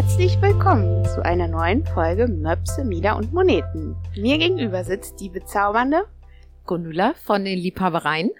[0.00, 3.96] Herzlich willkommen zu einer neuen Folge Möpse, Mieder und Moneten.
[4.16, 6.06] Mir gegenüber sitzt die bezaubernde
[6.66, 8.30] Gundula von den Liebhabereien.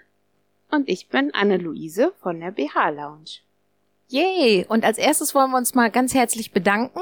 [0.71, 3.41] und ich bin Anne-Luise von der BH Lounge.
[4.07, 4.67] Yay!
[4.69, 7.01] Und als erstes wollen wir uns mal ganz herzlich bedanken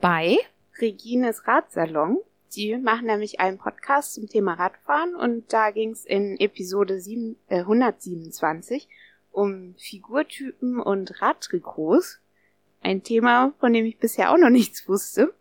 [0.00, 0.38] bei
[0.80, 2.16] Regines Radsalon.
[2.54, 7.36] Die machen nämlich einen Podcast zum Thema Radfahren und da ging es in Episode 7,
[7.48, 8.88] äh, 127
[9.32, 12.22] um Figurtypen und Radtrikots.
[12.80, 15.34] Ein Thema, von dem ich bisher auch noch nichts wusste.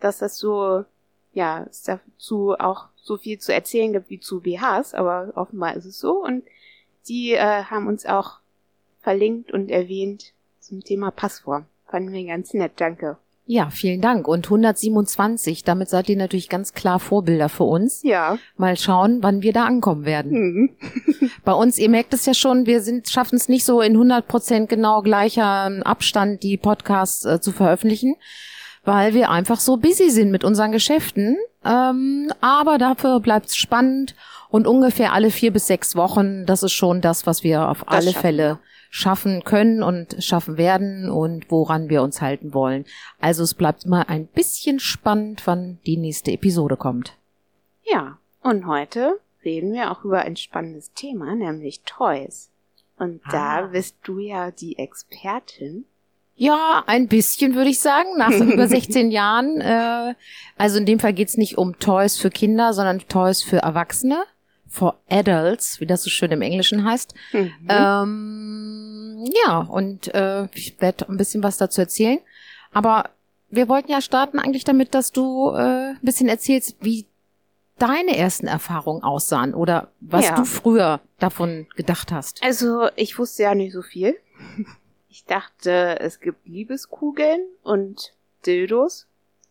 [0.00, 0.84] Dass das so,
[1.32, 5.86] ja, es dazu auch so viel zu erzählen gibt wie zu BHs, aber offenbar ist
[5.86, 6.22] es so.
[6.22, 6.44] Und
[7.08, 8.40] die äh, haben uns auch
[9.00, 11.66] verlinkt und erwähnt zum Thema Passform.
[11.86, 13.16] Fanden wir ganz nett, danke.
[13.48, 14.26] Ja, vielen Dank.
[14.26, 18.02] Und 127, damit seid ihr natürlich ganz klar Vorbilder für uns.
[18.02, 18.38] Ja.
[18.56, 20.32] Mal schauen, wann wir da ankommen werden.
[20.32, 21.30] Hm.
[21.44, 24.26] Bei uns, ihr merkt es ja schon, wir sind, schaffen es nicht so in 100
[24.26, 28.16] Prozent genau gleicher Abstand, die Podcasts äh, zu veröffentlichen,
[28.84, 31.36] weil wir einfach so busy sind mit unseren Geschäften.
[31.64, 34.16] Ähm, aber dafür bleibt es spannend
[34.48, 38.10] und ungefähr alle vier bis sechs Wochen, das ist schon das, was wir auf alle
[38.10, 38.58] schaffen Fälle
[38.96, 42.86] schaffen können und schaffen werden und woran wir uns halten wollen.
[43.20, 47.12] Also es bleibt mal ein bisschen spannend, wann die nächste Episode kommt.
[47.84, 52.48] Ja, und heute reden wir auch über ein spannendes Thema, nämlich Toys.
[52.98, 53.66] Und da Ah.
[53.66, 55.84] bist du ja die Expertin.
[56.34, 59.60] Ja, ein bisschen würde ich sagen, nach über 16 Jahren.
[59.60, 60.14] Äh,
[60.56, 64.24] also in dem Fall geht's nicht um Toys für Kinder, sondern Toys für Erwachsene,
[64.76, 67.14] for Adults, wie das so schön im Englischen heißt.
[67.32, 67.52] Mhm.
[67.68, 72.18] Ähm, ja, und äh, ich werde ein bisschen was dazu erzählen.
[72.72, 73.10] Aber
[73.50, 77.06] wir wollten ja starten eigentlich damit, dass du äh, ein bisschen erzählst, wie
[77.78, 80.34] deine ersten Erfahrungen aussahen oder was Ja.
[80.36, 82.42] du früher davon gedacht hast.
[82.42, 84.16] Also, ich wusste ja nicht so viel.
[85.08, 88.12] Ich dachte, es gibt Liebeskugeln und
[88.44, 89.06] Dildos.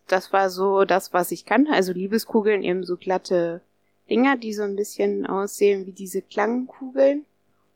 [0.06, 1.72] Das war so das, was ich kannte.
[1.72, 3.62] Also Liebeskugeln eben so glatte
[4.08, 7.24] Dinger, die so ein bisschen aussehen wie diese Klangkugeln.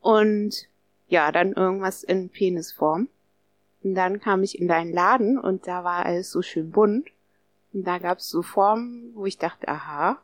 [0.01, 0.69] Und
[1.09, 3.09] ja, dann irgendwas in Penisform.
[3.83, 7.09] Und dann kam ich in deinen Laden und da war alles so schön bunt.
[7.73, 10.21] Und da gab's so Formen, wo ich dachte, aha,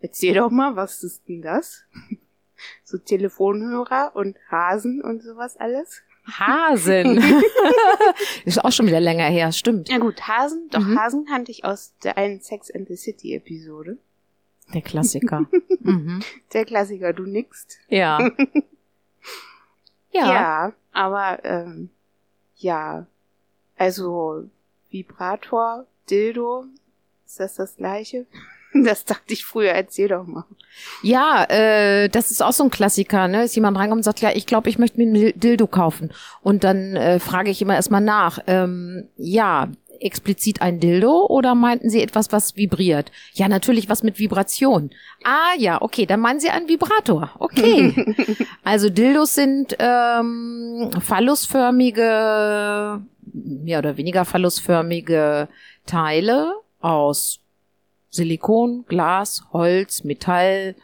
[0.00, 1.84] erzähl doch mal, was ist denn das?
[2.84, 6.02] so Telefonhörer und Hasen und sowas alles.
[6.26, 7.22] Hasen.
[8.44, 9.88] ist auch schon wieder länger her, stimmt.
[9.88, 10.98] Ja gut, Hasen, doch Mhm.
[10.98, 13.98] Hasen kannte ich aus der einen Sex and the City Episode.
[14.74, 15.46] Der Klassiker.
[15.80, 16.20] mhm.
[16.52, 17.78] Der Klassiker, du nickst.
[17.88, 18.18] Ja.
[20.12, 20.32] ja.
[20.32, 21.90] Ja, aber ähm,
[22.56, 23.06] ja,
[23.76, 24.44] also
[24.90, 26.64] Vibrator, Dildo,
[27.26, 28.26] ist das das gleiche?
[28.72, 30.44] Das dachte ich früher, erzähl doch mal.
[31.02, 33.42] Ja, äh, das ist auch so ein Klassiker, ne?
[33.42, 36.12] Ist jemand reinkommt und sagt, ja, ich glaube, ich möchte mir ein Dil- Dildo kaufen.
[36.40, 39.66] Und dann äh, frage ich immer erstmal nach, ähm, ja,
[40.00, 43.12] explizit ein Dildo oder meinten Sie etwas, was vibriert?
[43.34, 44.90] Ja, natürlich was mit Vibration.
[45.24, 47.30] Ah, ja, okay, dann meinen Sie einen Vibrator.
[47.38, 48.14] Okay.
[48.64, 53.02] also Dildos sind ähm, phallusförmige,
[53.32, 55.48] mehr oder weniger phallusförmige
[55.86, 57.40] Teile aus
[58.10, 60.74] Silikon, Glas, Holz, Metall,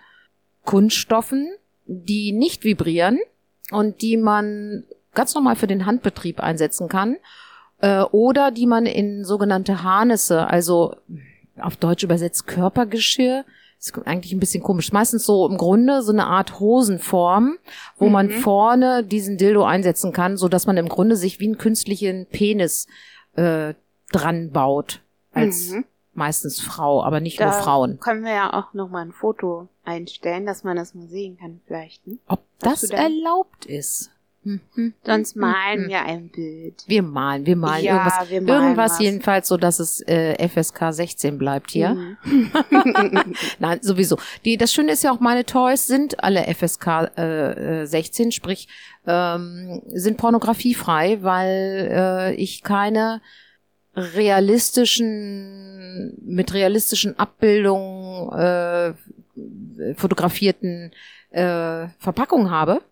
[0.64, 1.48] Kunststoffen,
[1.86, 3.18] die nicht vibrieren
[3.70, 4.84] und die man
[5.14, 7.16] ganz normal für den Handbetrieb einsetzen kann
[7.80, 10.94] äh, oder die man in sogenannte Harnisse, also
[11.60, 13.44] auf Deutsch übersetzt Körpergeschirr,
[13.78, 14.92] ist eigentlich ein bisschen komisch.
[14.92, 17.58] Meistens so im Grunde so eine Art Hosenform,
[17.98, 18.30] wo man Mhm.
[18.32, 22.86] vorne diesen Dildo einsetzen kann, so dass man im Grunde sich wie einen künstlichen Penis
[23.36, 23.74] äh,
[24.12, 25.00] dran baut
[25.32, 25.84] als Mhm.
[26.14, 28.00] meistens Frau, aber nicht Da nur Frauen.
[28.00, 31.60] können wir ja auch noch mal ein Foto einstellen, dass man das mal sehen kann
[31.66, 32.06] vielleicht.
[32.06, 32.16] Ne?
[32.28, 34.10] Ob Hast das erlaubt ist?
[35.04, 35.88] Sonst hm, malen hm.
[35.88, 36.84] wir ein Bild.
[36.86, 38.30] Wir malen, wir malen Ja, irgendwas.
[38.30, 39.00] wir malen irgendwas was.
[39.00, 41.90] jedenfalls, so dass es äh, FSK 16 bleibt hier.
[41.90, 42.16] Mhm.
[43.58, 44.18] Nein, sowieso.
[44.44, 48.68] Die, das Schöne ist ja auch, meine Toys sind alle FSK äh, äh, 16, sprich
[49.06, 53.20] ähm, sind pornografiefrei, weil äh, ich keine
[53.96, 58.94] realistischen, mit realistischen Abbildungen äh,
[59.94, 60.92] fotografierten
[61.30, 62.82] äh, Verpackungen habe.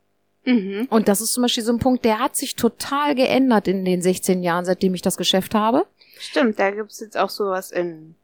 [0.45, 0.87] Mhm.
[0.91, 4.03] Und das ist zum Beispiel so ein Punkt, der hat sich total geändert in den
[4.03, 5.87] 16 Jahren, seitdem ich das Geschäft habe.
[6.19, 8.15] Stimmt, da gibt's jetzt auch sowas in.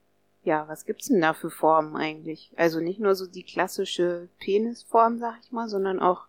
[0.42, 2.50] Ja, was gibt's denn da für Formen eigentlich?
[2.56, 6.22] Also nicht nur so die klassische Penisform, sag ich mal, sondern auch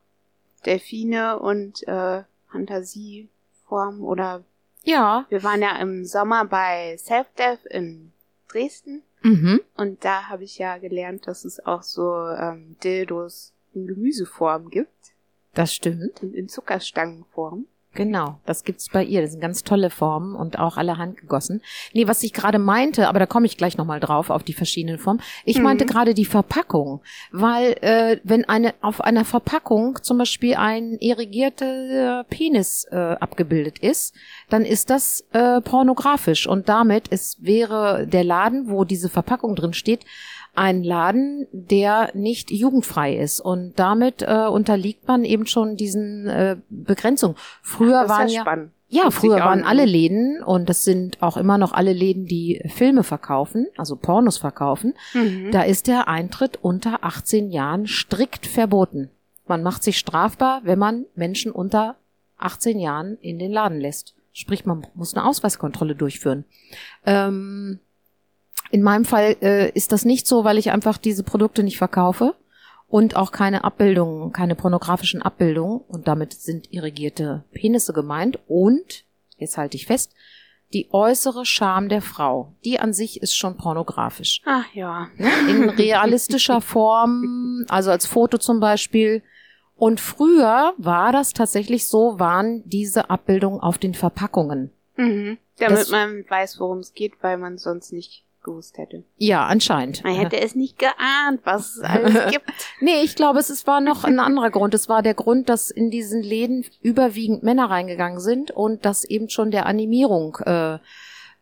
[0.65, 4.43] Delfine und äh, Fantasieform oder
[4.83, 5.25] Ja.
[5.29, 8.11] wir waren ja im Sommer bei Self-Death in
[8.49, 9.61] Dresden Mhm.
[9.77, 14.89] und da habe ich ja gelernt, dass es auch so ähm, Dildos in Gemüseform gibt
[15.53, 16.19] Das stimmt.
[16.21, 17.65] in Zuckerstangenform.
[17.93, 19.21] Genau, das gibt's bei ihr.
[19.21, 21.61] Das sind ganz tolle Formen und auch alle handgegossen.
[21.91, 24.97] Nee, was ich gerade meinte, aber da komme ich gleich nochmal drauf auf die verschiedenen
[24.97, 25.21] Formen.
[25.43, 25.63] Ich Mhm.
[25.63, 27.01] meinte gerade die Verpackung,
[27.33, 34.15] weil äh, wenn eine auf einer Verpackung zum Beispiel ein irrigierter Penis äh, abgebildet ist,
[34.49, 39.73] dann ist das äh, pornografisch und damit ist wäre der Laden, wo diese Verpackung drin
[39.73, 40.05] steht,
[40.53, 46.57] ein Laden, der nicht jugendfrei ist und damit äh, unterliegt man eben schon diesen äh,
[46.69, 47.37] Begrenzungen.
[47.61, 48.71] Früher waren ja ja spannend.
[48.89, 53.03] ja, früher waren alle Läden und das sind auch immer noch alle Läden, die Filme
[53.03, 54.93] verkaufen, also Pornos verkaufen.
[55.13, 55.51] Mhm.
[55.51, 59.09] Da ist der Eintritt unter 18 Jahren strikt verboten.
[59.47, 61.95] Man macht sich strafbar, wenn man Menschen unter
[62.37, 64.15] 18 Jahren in den Laden lässt.
[64.33, 66.45] Sprich, man muss eine Ausweiskontrolle durchführen.
[67.05, 67.79] Ähm,
[68.71, 72.35] in meinem Fall äh, ist das nicht so, weil ich einfach diese Produkte nicht verkaufe
[72.87, 79.05] und auch keine Abbildungen, keine pornografischen Abbildungen und damit sind irrigierte Penisse gemeint und,
[79.37, 80.13] jetzt halte ich fest,
[80.73, 84.41] die äußere Scham der Frau, die an sich ist schon pornografisch.
[84.45, 85.09] Ach ja.
[85.49, 89.21] In realistischer Form, also als Foto zum Beispiel.
[89.75, 94.71] Und früher war das tatsächlich so, waren diese Abbildungen auf den Verpackungen.
[94.95, 95.37] Mhm.
[95.59, 99.03] Damit Das- man weiß, worum es geht, weil man sonst nicht gewusst hätte.
[99.17, 100.03] Ja, anscheinend.
[100.03, 102.51] Man hätte es nicht geahnt, was es alles gibt.
[102.79, 104.73] Nee, ich glaube, es ist, war noch ein anderer Grund.
[104.73, 109.29] Es war der Grund, dass in diesen Läden überwiegend Männer reingegangen sind und das eben
[109.29, 110.79] schon der Animierung, äh,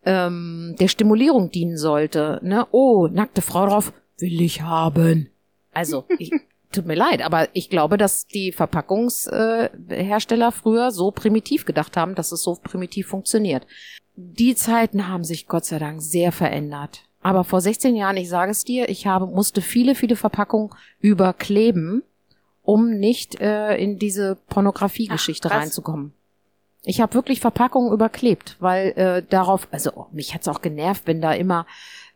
[0.05, 2.39] ähm, der Stimulierung dienen sollte.
[2.43, 2.67] Ne?
[2.71, 5.29] Oh, nackte Frau drauf, will ich haben.
[5.71, 6.31] Also, ich,
[6.71, 12.15] tut mir leid, aber ich glaube, dass die Verpackungshersteller äh, früher so primitiv gedacht haben,
[12.15, 13.65] dass es so primitiv funktioniert.
[14.21, 17.05] Die Zeiten haben sich Gott sei Dank sehr verändert.
[17.21, 22.03] Aber vor 16 Jahren, ich sage es dir, ich habe, musste viele, viele Verpackungen überkleben,
[22.61, 26.11] um nicht äh, in diese Pornografie-Geschichte reinzukommen.
[26.83, 31.21] Ich habe wirklich Verpackungen überklebt, weil äh, darauf, also oh, mich hat's auch genervt, wenn
[31.21, 31.65] da immer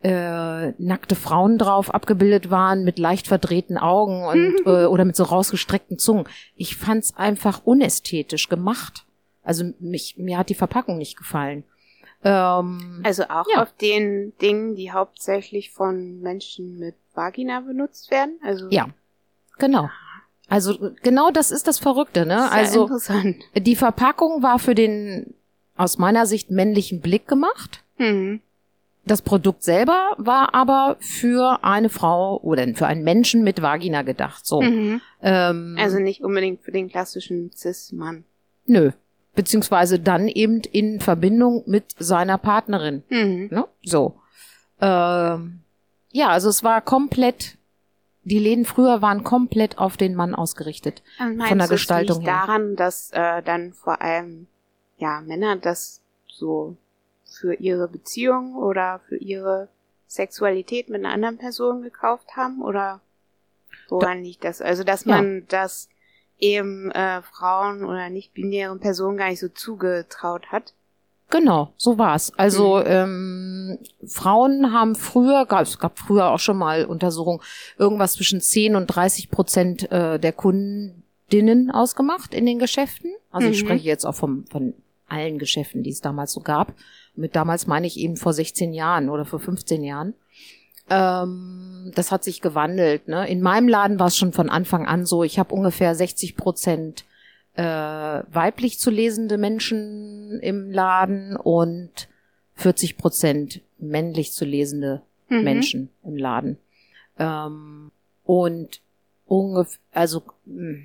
[0.02, 5.24] äh, nackte Frauen drauf abgebildet waren mit leicht verdrehten Augen und äh, oder mit so
[5.24, 6.26] rausgestreckten Zungen.
[6.54, 9.06] Ich fand's einfach unästhetisch gemacht.
[9.42, 11.64] Also mich mir hat die Verpackung nicht gefallen.
[12.24, 13.62] Ähm, Also auch Ja.
[13.62, 18.38] auf den Dingen, die hauptsächlich von Menschen mit Vagina benutzt werden.
[18.42, 18.88] Also Ja,
[19.58, 19.90] genau.
[20.48, 22.38] Also genau das ist das Verrückte, ne?
[22.38, 23.36] Sehr Also interessant.
[23.56, 25.34] die Verpackung war für den
[25.76, 27.82] aus meiner Sicht männlichen Blick gemacht.
[27.98, 28.40] Mhm.
[29.06, 34.46] Das Produkt selber war aber für eine Frau oder für einen Menschen mit Vagina gedacht.
[34.46, 34.62] So.
[34.62, 35.00] Mhm.
[35.22, 38.24] Ähm, Also nicht unbedingt für den klassischen Cis-Mann.
[38.66, 38.92] nö.
[39.34, 43.02] Beziehungsweise dann eben in Verbindung mit seiner Partnerin.
[43.08, 43.48] Mhm.
[43.50, 43.66] Ne?
[43.82, 44.20] So.
[44.80, 45.60] Ähm,
[46.10, 47.56] ja, also es war komplett,
[48.22, 51.02] die Läden früher waren komplett auf den Mann ausgerichtet.
[51.18, 52.44] Und meinst Von der du, es Gestaltung liegt her.
[52.46, 54.46] daran, dass äh, dann vor allem
[54.98, 56.76] ja Männer das so
[57.24, 59.68] für ihre Beziehung oder für ihre
[60.06, 63.00] Sexualität mit einer anderen Person gekauft haben oder
[63.88, 64.60] woran liegt das?
[64.62, 65.16] Also dass Ja.
[65.16, 65.88] man das
[66.38, 70.74] eben äh, Frauen oder nicht-binären Personen gar nicht so zugetraut hat.
[71.30, 72.32] Genau, so war's.
[72.36, 77.40] Also ähm, Frauen haben früher, gab, es gab früher auch schon mal Untersuchungen,
[77.78, 83.10] irgendwas zwischen 10 und 30 Prozent äh, der Kundinnen ausgemacht in den Geschäften.
[83.30, 83.66] Also ich Mhm.
[83.66, 84.74] spreche jetzt auch vom, von
[85.08, 86.72] allen Geschäften, die es damals so gab.
[87.16, 90.14] Mit damals meine ich eben vor 16 Jahren oder vor 15 Jahren.
[90.90, 93.08] Ähm, das hat sich gewandelt.
[93.08, 93.28] Ne?
[93.28, 97.04] In meinem Laden war es schon von Anfang an so, ich habe ungefähr 60 Prozent
[97.54, 102.08] äh, weiblich zu lesende Menschen im Laden und
[102.56, 105.42] 40 Prozent männlich zu lesende Mhm.
[105.44, 106.58] Menschen im Laden.
[107.18, 107.90] Ähm,
[108.24, 108.80] und
[109.26, 110.78] ungefähr, also mh,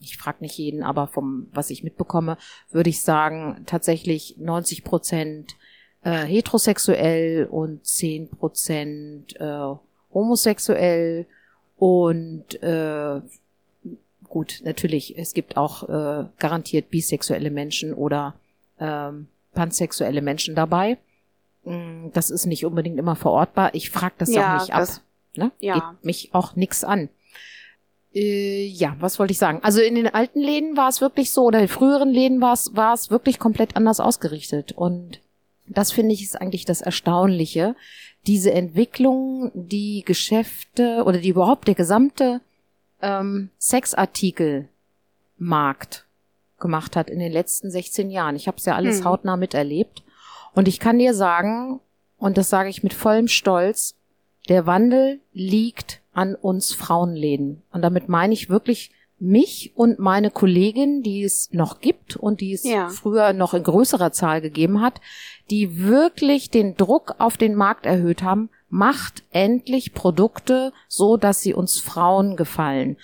[0.00, 2.36] ich frage nicht jeden, aber vom was ich mitbekomme,
[2.70, 5.56] würde ich sagen tatsächlich 90 Prozent
[6.04, 9.74] äh, heterosexuell und 10 Prozent äh,
[10.12, 11.26] homosexuell
[11.76, 13.20] und äh,
[14.28, 18.34] gut, natürlich, es gibt auch äh, garantiert bisexuelle Menschen oder
[18.80, 20.96] ähm, pansexuelle Menschen dabei.
[21.64, 23.74] Mm, Das ist nicht unbedingt immer verortbar.
[23.74, 24.80] Ich frage das Ja, auch nicht ab.
[24.80, 25.02] das-
[25.34, 25.50] Ne?
[25.60, 25.74] ja.
[25.74, 27.08] Geht mich auch nix an.
[28.14, 29.60] Äh, ja, was wollte ich sagen?
[29.62, 32.76] Also in den alten Läden war es wirklich so, oder in früheren Läden war es,
[32.76, 34.72] war es wirklich komplett anders ausgerichtet.
[34.72, 35.20] Und
[35.66, 37.74] das finde ich ist eigentlich das Erstaunliche.
[38.26, 42.40] Diese Entwicklung, die Geschäfte oder die überhaupt der gesamte
[43.00, 46.06] ähm, Sexartikelmarkt
[46.58, 48.36] gemacht hat in den letzten 16 Jahren.
[48.36, 49.04] Ich habe es ja alles Hm.
[49.06, 50.02] hautnah miterlebt.
[50.54, 51.80] Und ich kann dir sagen,
[52.18, 53.96] und das sage ich mit vollem Stolz,
[54.48, 57.62] der Wandel liegt an uns Frauenläden.
[57.72, 58.92] Und damit meine ich wirklich
[59.22, 62.88] mich und meine Kollegin, die es noch gibt und die es Ja.
[62.88, 65.00] früher noch in größerer Zahl gegeben hat,
[65.50, 71.54] die wirklich den Druck auf den Markt erhöht haben, macht endlich Produkte so, dass sie
[71.54, 72.96] uns Frauen gefallen.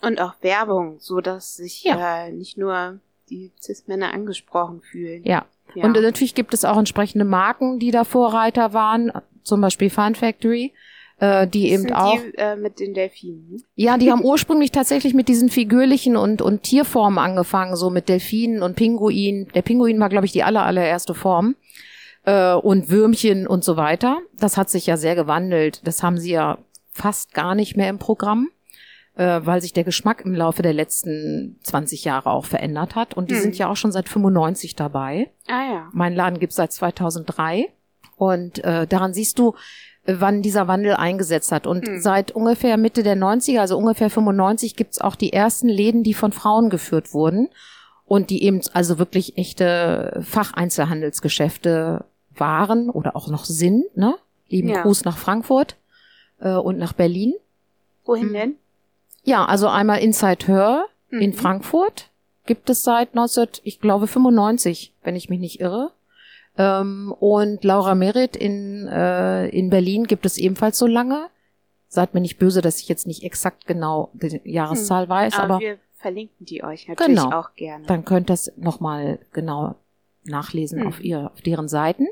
[0.00, 2.26] Und auch Werbung, so dass sich Ja.
[2.26, 5.22] äh, nicht nur die Cis-Männer angesprochen fühlen.
[5.24, 5.44] Ja.
[5.74, 5.84] Ja.
[5.84, 10.72] Und natürlich gibt es auch entsprechende Marken, die da Vorreiter waren, zum Beispiel Fun Factory,
[11.22, 13.62] äh, die Das eben sind auch Die, äh, mit den Delfinen.
[13.76, 18.62] Ja, die haben ursprünglich tatsächlich mit diesen figürlichen und, und Tierformen angefangen, so mit Delfinen
[18.62, 19.46] und Pinguinen.
[19.54, 21.54] Der Pinguin war, glaube ich, die aller, allererste Form.
[22.24, 24.18] Äh, und Würmchen und so weiter.
[24.38, 25.80] Das hat sich ja sehr gewandelt.
[25.86, 26.58] Das haben sie ja
[26.92, 28.48] fast gar nicht mehr im Programm,
[29.16, 33.14] äh, weil sich der Geschmack im Laufe der letzten 20 Jahre auch verändert hat.
[33.14, 33.42] Und die Hm.
[33.42, 35.30] sind ja auch schon seit 95 dabei.
[35.48, 35.88] Ah ja.
[35.92, 37.68] Mein Laden gibt's seit 2003
[38.16, 39.54] und äh, daran siehst du,
[40.04, 41.66] wann dieser Wandel eingesetzt hat.
[41.66, 42.00] Und Hm.
[42.00, 46.32] seit ungefähr Mitte der 90er, also ungefähr 95, gibt's auch die ersten Läden, die von
[46.32, 47.48] Frauen geführt wurden
[48.04, 50.20] und die eben also wirklich echte
[50.92, 52.04] Facheinzelhandelsgeschäfte
[52.34, 53.96] waren oder auch noch sind.
[53.96, 54.14] Ne?
[54.48, 54.82] Lieben Ja.
[54.82, 55.76] Gruß nach Frankfurt
[56.40, 57.34] äh, und nach Berlin.
[58.04, 58.32] Wohin Hm.
[58.32, 58.56] denn?
[59.24, 61.34] Ja, also einmal Inside Her in Mhm.
[61.34, 62.08] Frankfurt
[62.46, 65.92] gibt es seit 19, ich glaube 95, wenn ich mich nicht irre.
[66.58, 71.28] Ähm, und Laura Merit in, äh, in Berlin gibt es ebenfalls so lange.
[71.88, 75.60] Seid mir nicht böse, dass ich jetzt nicht exakt genau die Jahreszahl weiß, Aber, aber
[75.60, 77.32] wir verlinken die euch natürlich Genau.
[77.38, 77.86] auch gerne.
[77.86, 79.76] dann könnt ihr es nochmal genau
[80.24, 80.86] nachlesen Hm.
[80.88, 82.06] auf, ihr, auf deren Seiten.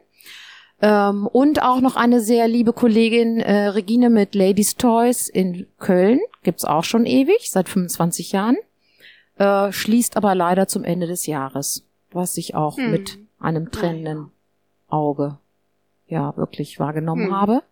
[0.82, 6.20] Ähm, und auch noch eine sehr liebe Kollegin, äh, Regine mit Ladies Toys in Köln.
[6.42, 8.56] Gibt's auch schon ewig, seit 25 Jahren.
[9.36, 12.90] Äh, schließt aber leider zum Ende des Jahres, was ich auch Hm.
[12.90, 14.30] mit einem trennenden
[14.88, 15.38] Auge
[16.06, 17.36] ja wirklich wahrgenommen Hm.
[17.36, 17.62] habe.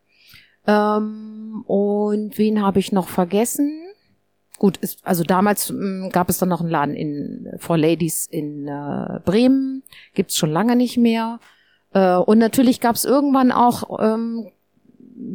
[0.66, 3.84] Ähm, und wen habe ich noch vergessen?
[4.58, 8.66] Gut, ist, also damals m, gab es dann noch einen Laden in For Ladies in
[8.66, 9.82] äh, Bremen,
[10.14, 11.38] gibt's schon lange nicht mehr.
[11.92, 14.48] Äh, und natürlich gab's irgendwann auch, ähm,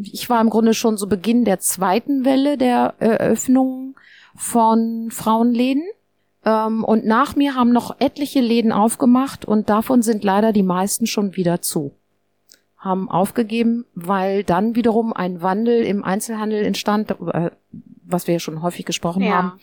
[0.02, 3.96] ich war im Grunde schon so Beginn der zweiten Welle der Eröffnung
[4.36, 5.84] von Frauenläden.
[6.46, 11.08] Ähm, und nach mir haben noch etliche Läden aufgemacht und davon sind leider die meisten
[11.08, 11.94] schon wieder zu.
[12.78, 17.52] Haben aufgegeben, weil dann wiederum ein Wandel im Einzelhandel entstand, äh,
[18.06, 19.32] was wir ja schon häufig gesprochen Ja.
[19.34, 19.60] haben.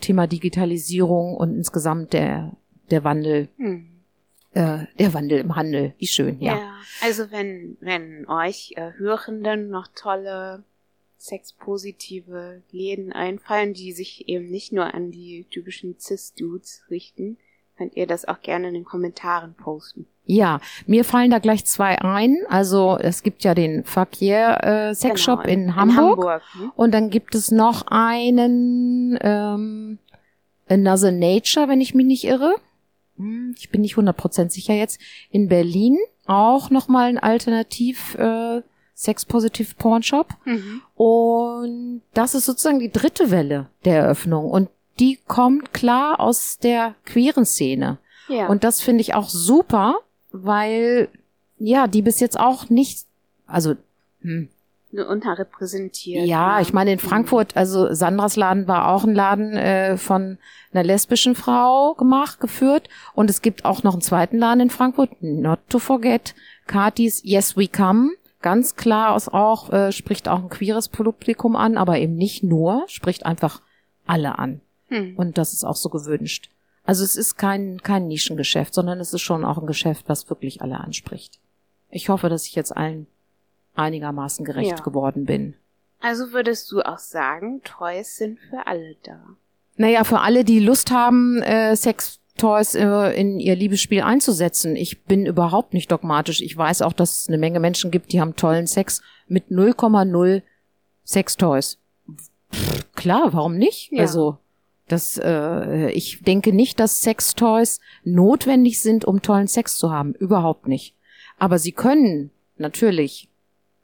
[0.00, 2.52] Thema Digitalisierung und insgesamt der,
[2.90, 3.86] der Wandel, Hm.
[4.52, 5.94] äh, der Wandel im Handel.
[5.98, 6.56] Wie schön, ja.
[6.58, 6.72] Ja.
[7.02, 10.62] Also wenn, wenn euch äh, Hörenden noch tolle
[11.18, 17.36] sexpositive Läden einfallen, die sich eben nicht nur an die typischen Cis-Dudes richten,
[17.76, 20.06] könnt ihr das auch gerne in den Kommentaren posten.
[20.24, 22.36] Ja, mir fallen da gleich zwei ein.
[22.48, 25.96] Also es gibt ja den Fakir äh, Sexshop Genau, in, Hamburg.
[25.96, 26.72] Hamburg ne?
[26.76, 29.98] Und dann gibt es noch einen ähm,
[30.68, 32.56] Another Nature, wenn ich mich nicht irre.
[33.16, 35.00] Hm, Ich bin nicht 100% sicher jetzt.
[35.30, 35.96] In Berlin
[36.26, 38.60] auch nochmal ein Alternativ äh,
[38.98, 40.26] Sex-Positive Porn-Shop.
[40.44, 40.82] Mhm.
[40.96, 44.50] Und das ist sozusagen die dritte Welle der Eröffnung.
[44.50, 47.98] Und die kommt klar aus der queeren Szene.
[48.26, 48.48] Ja.
[48.48, 50.00] Und das finde ich auch super,
[50.32, 51.08] weil
[51.58, 53.06] ja, die bis jetzt auch nicht,
[53.46, 53.76] also
[54.22, 54.48] hm,
[54.92, 56.26] unterrepräsentiert.
[56.26, 56.62] ja, ne?
[56.62, 57.08] ich meine in Mhm.
[57.08, 60.38] Frankfurt, also Sandras Laden war auch ein Laden äh, von
[60.72, 62.88] einer lesbischen Frau gemacht, geführt.
[63.14, 66.34] Und es gibt auch noch einen zweiten Laden in Frankfurt, not to forget,
[66.66, 68.10] Katis Yes We Come.
[68.40, 72.84] Ganz klar aus auch, äh, spricht auch ein queeres Publikum an, aber eben nicht nur,
[72.86, 73.60] spricht einfach
[74.06, 74.60] alle an.
[74.88, 75.14] Hm.
[75.16, 76.50] Und das ist auch so gewünscht.
[76.84, 80.62] Also es ist kein, kein Nischengeschäft, sondern es ist schon auch ein Geschäft, was wirklich
[80.62, 81.38] alle anspricht.
[81.90, 83.06] Ich hoffe, dass ich jetzt allen
[83.74, 84.84] einigermaßen gerecht Ja.
[84.84, 85.54] geworden bin.
[86.00, 89.18] Also würdest du auch sagen, Toys sind für alle da.
[89.76, 94.76] Naja, für alle, die Lust haben, äh, Sextoys äh, in ihr Liebesspiel einzusetzen.
[94.76, 96.40] Ich bin überhaupt nicht dogmatisch.
[96.40, 100.42] Ich weiß auch, dass es eine Menge Menschen gibt, die haben tollen Sex mit 0,0
[101.04, 101.78] Sextoys.
[102.52, 103.92] Pff, Klar, warum nicht?
[103.92, 104.00] Ja.
[104.00, 104.38] Also,
[104.88, 110.14] das, äh, ich denke nicht, dass Sextoys notwendig sind, um tollen Sex zu haben.
[110.14, 110.94] Überhaupt nicht.
[111.38, 113.28] Aber sie können natürlich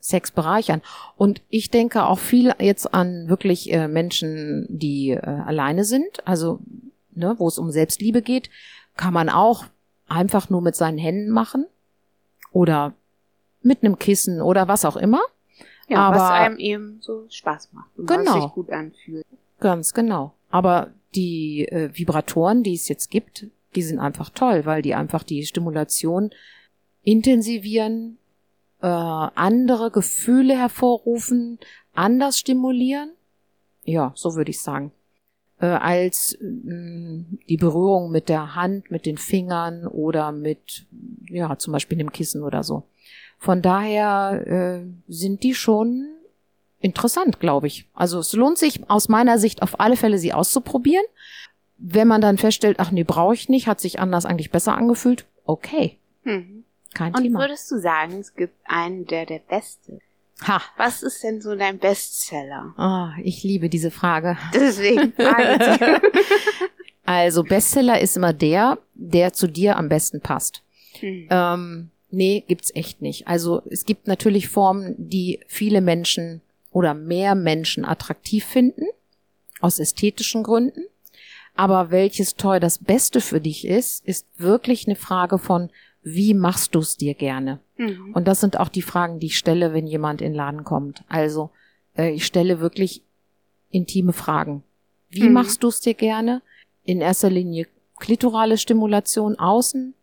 [0.00, 0.82] Sex bereichern.
[1.16, 6.58] Und ich denke auch viel jetzt an wirklich äh, Menschen, die äh, alleine sind, also
[7.16, 8.50] ne, wo es um Selbstliebe geht,
[8.96, 9.64] kann man auch
[10.08, 11.66] einfach nur mit seinen Händen machen
[12.52, 12.92] oder
[13.62, 15.20] mit einem Kissen oder was auch immer.
[15.88, 18.40] Ja, was Aber- einem eben so Spaß macht und was Genau.
[18.42, 19.26] sich gut anfühlt.
[19.60, 20.32] Ganz genau.
[20.50, 25.22] Aber die äh, Vibratoren, die es jetzt gibt, die sind einfach toll, weil die einfach
[25.22, 26.30] die Stimulation
[27.02, 28.18] intensivieren,
[28.80, 31.58] äh, andere Gefühle hervorrufen,
[31.94, 33.10] anders stimulieren.
[33.84, 34.92] Ja, so würde ich sagen.
[35.64, 40.86] Äh, als mh, die Berührung mit der Hand, mit den Fingern oder mit,
[41.28, 42.82] ja, zum Beispiel einem Kissen oder so.
[43.38, 46.06] Von daher äh, sind die schon
[46.80, 47.88] interessant, glaube ich.
[47.94, 51.04] Also es lohnt sich aus meiner Sicht auf alle Fälle, sie auszuprobieren.
[51.78, 55.26] Wenn man dann feststellt, ach nee, brauche ich nicht, hat sich anders eigentlich besser angefühlt,
[55.44, 55.98] okay.
[56.24, 56.64] Mhm.
[56.94, 57.40] Kein Und Thema.
[57.40, 59.98] würdest du sagen, es gibt einen, der der Beste?
[60.42, 60.60] Ha.
[60.76, 62.74] Was ist denn so dein Bestseller?
[62.76, 64.36] Ah, ich liebe diese Frage.
[64.52, 66.12] Deswegen frage ich.
[67.06, 70.62] Also Bestseller ist immer der, der zu dir am besten passt.
[71.00, 71.28] Hm.
[71.30, 73.28] Ähm, nee, gibt's echt nicht.
[73.28, 78.86] Also es gibt natürlich Formen, die viele Menschen oder mehr Menschen attraktiv finden,
[79.60, 80.84] aus ästhetischen Gründen.
[81.54, 85.70] Aber welches Toy das Beste für dich ist, ist wirklich eine Frage von,
[86.04, 87.60] wie machst du es dir gerne?
[87.78, 88.12] Mhm.
[88.14, 91.02] Und das sind auch die Fragen, die ich stelle, wenn jemand in den Laden kommt.
[91.08, 91.50] Also
[91.96, 93.02] äh, ich stelle wirklich
[93.70, 94.62] intime Fragen.
[95.10, 95.32] Wie Mhm.
[95.32, 96.42] machst du es dir gerne?
[96.84, 97.66] In erster Linie
[97.98, 99.94] klitorale Stimulation außen.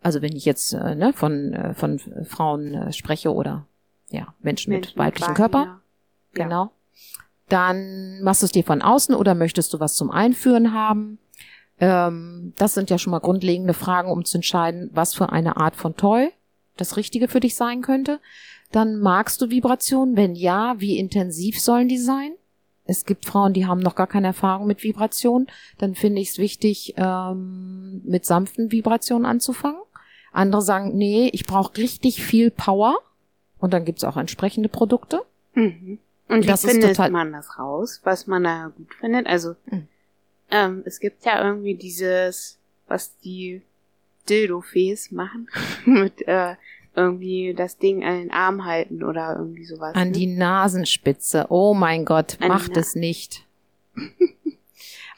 [0.00, 3.66] Also wenn ich jetzt äh, ne, von, äh, von Frauen äh, spreche oder
[4.10, 5.34] ja, Menschen, mit Menschen weiblichen Vagina.
[5.48, 5.64] Körper.
[6.36, 6.44] Ja.
[6.44, 6.70] Genau.
[7.48, 11.18] Dann machst du es dir von außen oder möchtest du was zum Einführen haben?
[11.80, 15.76] Ähm, das sind ja schon mal grundlegende Fragen, um zu entscheiden, was für eine Art
[15.76, 16.30] von Toy
[16.76, 18.20] das Richtige für dich sein könnte.
[18.72, 20.16] Dann magst du Vibrationen?
[20.16, 22.32] Wenn ja, wie intensiv sollen die sein?
[22.84, 25.46] Es gibt Frauen, die haben noch gar keine Erfahrung mit Vibrationen.
[25.78, 29.80] Dann finde ich es wichtig, ähm, mit sanften Vibrationen anzufangen.
[30.32, 32.96] Andere sagen, nee, ich brauche richtig viel Power.
[33.58, 35.22] Und dann gibt's auch entsprechende Produkte.
[35.54, 35.98] Mhm.
[36.28, 39.26] Und wie Das ist findet total- man das raus, was man da gut findet?
[39.26, 39.88] Also, Mhm.
[40.50, 43.62] Ähm, es gibt ja irgendwie dieses, was die
[44.28, 45.48] Dildo-Fees machen,
[45.84, 46.54] mit äh,
[46.94, 49.94] irgendwie das Ding an den Arm halten oder irgendwie sowas.
[49.94, 50.12] An ne?
[50.12, 51.46] die Nasenspitze.
[51.48, 53.44] Oh mein Gott, An macht es nicht.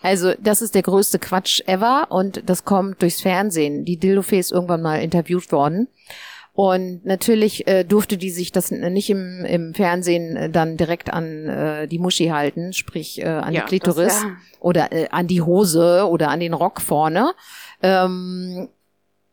[0.03, 3.85] Also, das ist der größte Quatsch ever und das kommt durchs Fernsehen.
[3.85, 5.89] Die Dildofee ist irgendwann mal interviewt worden.
[6.53, 11.49] Und natürlich äh, durfte die sich das nicht im, im Fernsehen äh, dann direkt an
[11.49, 14.37] äh, die Muschi halten, sprich äh, an Ja, die Klitoris das, ja.
[14.59, 17.33] oder äh, an die Hose oder an den Rock vorne.
[17.83, 18.69] Ähm,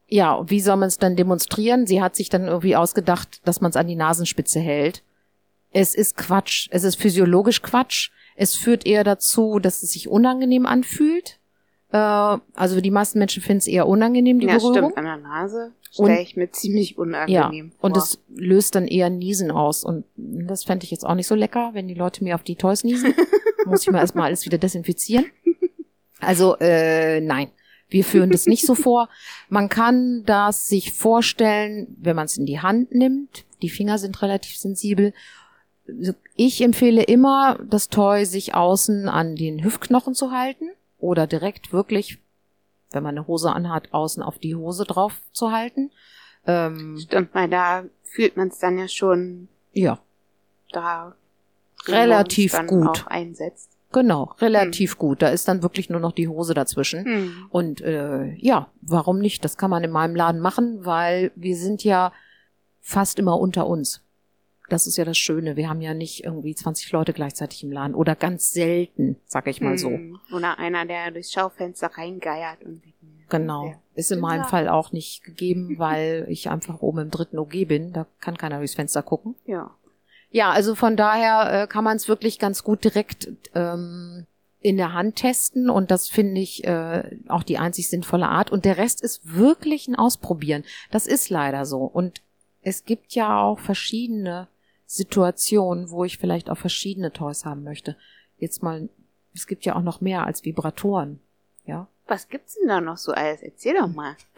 [0.07, 1.85] ja, wie soll man es dann demonstrieren?
[1.85, 5.03] Sie hat sich dann irgendwie ausgedacht, dass man es an die Nasenspitze hält.
[5.71, 6.67] Es ist Quatsch.
[6.71, 8.11] Es ist physiologisch Quatsch.
[8.35, 11.39] Es führt eher dazu, dass es sich unangenehm anfühlt.
[11.97, 14.91] Äh, also die meisten Menschen finden es eher unangenehm, die ja, Berührung.
[14.91, 17.89] stimmt, an der Nase stelle ich mir ziemlich Ja, unangenehm vor.
[17.89, 19.83] und es löst dann eher Niesen aus.
[19.83, 22.55] Und das fände ich jetzt auch nicht so lecker, wenn die Leute mir auf die
[22.55, 23.13] Toys niesen.
[23.65, 25.25] Muss ich mir erstmal alles wieder desinfizieren.
[26.19, 27.49] Also, äh, nein.
[27.89, 29.07] Wir führen das nicht so vor.
[29.49, 33.45] Man kann das sich vorstellen, wenn man es in die Hand nimmt.
[33.61, 35.13] Die Finger sind relativ sensibel.
[36.35, 42.19] Ich empfehle immer, das Toy sich außen an den Hüftknochen zu halten oder direkt wirklich,
[42.91, 45.91] wenn man eine Hose anhat, außen auf die Hose drauf zu halten.
[46.45, 49.99] Ähm, Stimmt, weil da fühlt man es dann ja schon ja,
[50.71, 51.15] da
[51.87, 52.97] Relativ man's gut.
[52.97, 53.71] dann Auch einsetzt.
[53.91, 55.21] genau, relativ gut.
[55.21, 57.05] Da ist dann wirklich nur noch die Hose dazwischen.
[57.05, 57.47] Hm.
[57.49, 59.45] Und äh, ja, warum nicht?
[59.45, 62.11] Das kann man in meinem Laden machen, weil wir sind ja
[62.81, 64.03] fast immer unter uns.
[64.69, 65.55] Das ist ja das Schöne.
[65.55, 69.61] Wir haben ja nicht irgendwie 20 Leute gleichzeitig im Laden oder ganz selten, sag ich
[69.61, 69.89] mal so.
[69.89, 70.19] Hm.
[70.33, 72.81] Oder einer, der durchs Schaufenster reingeiert und
[73.29, 73.67] Genau.
[73.67, 73.73] Ja.
[73.95, 74.47] Ist in meinem Ja.
[74.47, 77.93] Fall auch nicht gegeben, weil ich einfach oben im dritten OG bin.
[77.93, 79.35] Da kann keiner durchs Fenster gucken.
[79.45, 79.71] Ja.
[80.29, 84.25] Ja, also von daher äh, kann man es wirklich ganz gut direkt ähm,
[84.59, 88.51] in der Hand testen und das finde ich äh, auch die einzig sinnvolle Art.
[88.51, 90.63] Und der Rest ist wirklich ein Ausprobieren.
[90.91, 91.79] Das ist leider so.
[91.79, 92.21] Und
[92.61, 94.47] es gibt ja auch verschiedene
[94.87, 97.95] Situationen, wo ich vielleicht auch verschiedene Toys haben möchte.
[98.39, 98.89] Jetzt mal,
[99.35, 101.19] es gibt ja auch noch mehr als Vibratoren.
[101.65, 101.87] Ja.
[102.07, 103.41] Was gibt's denn da noch so alles?
[103.43, 104.15] Erzähl doch mal.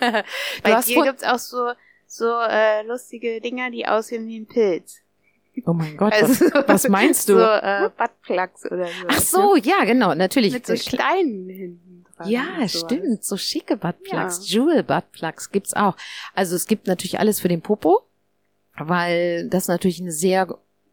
[0.63, 1.71] Bei dir gibt's auch so,
[2.07, 4.97] so äh, lustige Dinger, die aussehen wie ein Pilz.
[5.65, 7.33] Oh mein Gott, Also, was, was meinst du?
[7.38, 9.05] So äh, Buttplugs oder so.
[9.07, 10.53] Ach so, ja, genau, natürlich.
[10.53, 12.29] Mit so Kle- Steinen hinten dran.
[12.29, 13.23] Ja, stimmt.
[13.23, 15.95] So schicke Buttplugs, Jewel Buttplugs gibt's auch.
[16.33, 18.01] Also es gibt natürlich alles für den Popo,
[18.80, 20.48] weil das natürlich ein sehr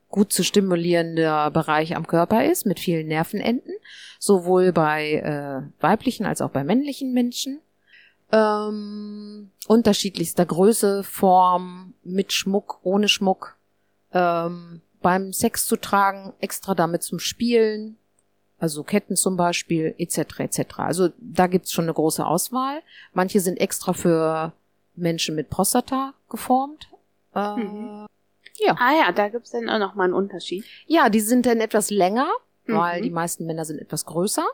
[0.08, 3.74] gut zu stimulierender Bereich am Körper ist mit vielen Nervenenden,
[4.18, 7.60] sowohl bei äh, weiblichen als auch bei männlichen Menschen.
[8.32, 13.56] Ähm, unterschiedlichster Größe, Form, mit Schmuck, ohne Schmuck.
[14.12, 17.96] Ähm, beim Sex zu tragen, extra damit zum Spielen,
[18.58, 20.40] also Ketten zum Beispiel, etc.
[20.40, 20.78] etc.
[20.78, 22.82] Also da gibt's schon eine große Auswahl.
[23.12, 24.52] Manche sind extra für
[24.94, 26.88] Menschen mit Prostata geformt.
[27.36, 28.06] Äh, Mhm.
[28.58, 28.74] Ja.
[28.78, 30.64] Ah ja, da gibt's dann auch noch mal einen Unterschied.
[30.86, 32.26] ja, die sind dann etwas länger,
[32.66, 33.04] weil Mhm.
[33.04, 34.46] die meisten Männer sind etwas größer.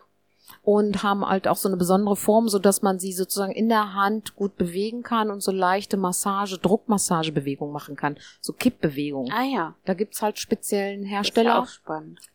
[0.65, 3.95] und haben halt auch so eine besondere Form, so dass man sie sozusagen in der
[3.95, 9.33] Hand gut bewegen kann und so leichte Massage, Druckmassagebewegungen machen kann, so Kippbewegungen.
[9.33, 9.75] Ah ja.
[9.87, 11.67] Da gibt's halt speziellen Hersteller,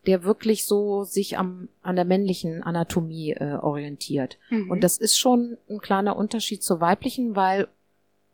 [0.06, 4.36] der wirklich so sich am an der männlichen Anatomie äh, orientiert.
[4.50, 4.70] Mhm.
[4.70, 7.68] Und das ist schon ein kleiner Unterschied zur weiblichen, weil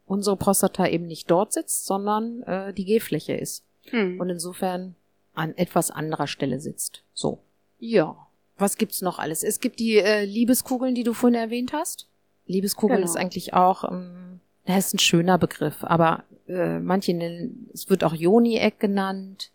[0.06, 4.20] unsere Prostata eben nicht dort sitzt, sondern äh, die G-Fläche ist Mhm.
[4.20, 4.94] und insofern
[5.34, 7.02] an etwas anderer Stelle sitzt.
[7.12, 7.40] So.
[7.78, 8.16] Ja.
[8.56, 9.42] Was gibt's noch alles?
[9.42, 12.06] Es gibt die äh, Liebeskugeln, die du vorhin erwähnt hast.
[12.46, 13.10] Liebeskugeln Genau.
[13.10, 18.04] ist eigentlich auch, ähm, das ist ein schöner Begriff, aber äh, manche nennen, es wird
[18.04, 19.50] auch Joni-Eck genannt,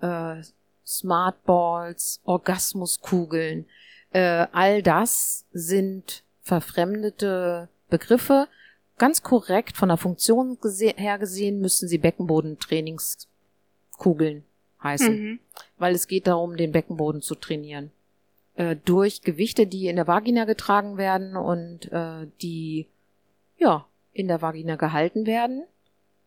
[0.00, 0.42] äh,
[0.86, 3.66] Smartballs, Orgasmuskugeln.
[4.10, 8.48] Äh, all das sind verfremdete Begriffe.
[8.96, 14.44] Ganz korrekt von der Funktion gese her gesehen müssten sie Beckenbodentrainingskugeln
[14.82, 15.38] heißen, Mhm.
[15.78, 17.90] weil es geht darum, den Beckenboden zu trainieren.
[18.54, 22.86] Äh, durch Gewichte, die in der Vagina getragen werden und äh, die
[23.56, 25.64] ja in der Vagina gehalten werden,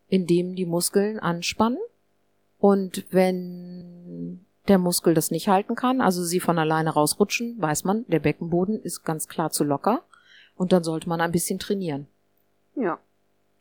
[0.09, 1.79] indem die Muskeln anspannen.
[2.59, 8.03] Und wenn der Muskel das nicht halten kann, also sie von alleine rausrutschen, weiß man,
[8.07, 10.03] der Beckenboden ist ganz klar zu locker
[10.55, 12.07] und dann sollte man ein bisschen trainieren.
[12.77, 12.99] Ja.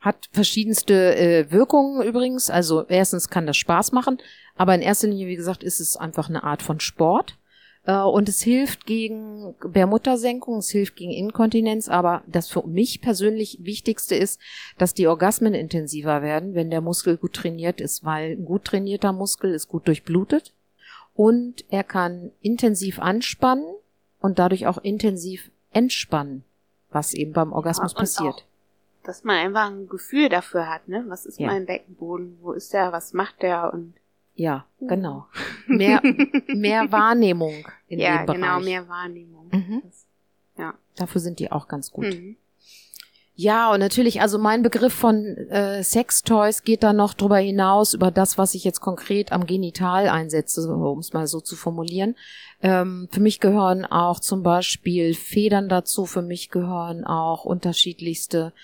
[0.01, 2.51] Hat verschiedenste äh, Wirkungen übrigens.
[2.51, 4.19] Also erstens kann das Spaß machen,
[4.55, 7.39] aber in erster Linie, wie gesagt, ist es einfach eine Art von Sport.
[7.87, 13.59] Äh, und es hilft gegen Bärmuttersenkung, es hilft gegen Inkontinenz, aber das für mich persönlich
[13.63, 14.41] Wichtigste ist,
[14.77, 19.13] dass die Orgasmen intensiver werden, wenn der Muskel gut trainiert ist, weil ein gut trainierter
[19.13, 20.53] Muskel ist gut durchblutet
[21.15, 23.75] und er kann intensiv anspannen
[24.21, 26.45] und dadurch auch intensiv entspannen,
[26.91, 28.47] was eben beim Orgasmus und passiert.
[29.07, 31.05] Dass man einfach ein Gefühl dafür hat, ne?
[31.09, 31.47] Was ist Ja.
[31.47, 32.39] mein Beckenboden?
[32.43, 32.93] Wo ist der?
[32.93, 33.73] Was macht der?
[33.73, 33.95] Und
[34.35, 35.27] Ja, genau.
[35.67, 36.03] Mehr,
[36.49, 38.41] mehr Wahrnehmung in ja, dem Bereich.
[38.41, 39.49] genau, mehr Wahrnehmung.
[39.53, 39.83] Mhm.
[39.85, 40.07] Das,
[40.59, 40.75] ja.
[40.97, 42.07] Dafür sind die auch ganz gut.
[42.07, 42.37] Mhm.
[43.39, 48.11] Ja, und natürlich, also mein Begriff von äh, Sextoys geht da noch drüber hinaus, über
[48.11, 52.17] das, was ich jetzt konkret am Genital einsetze, um es mal so zu formulieren.
[52.63, 58.55] Ähm, für mich gehören auch zum Beispiel Federn dazu, für mich gehören auch unterschiedlichste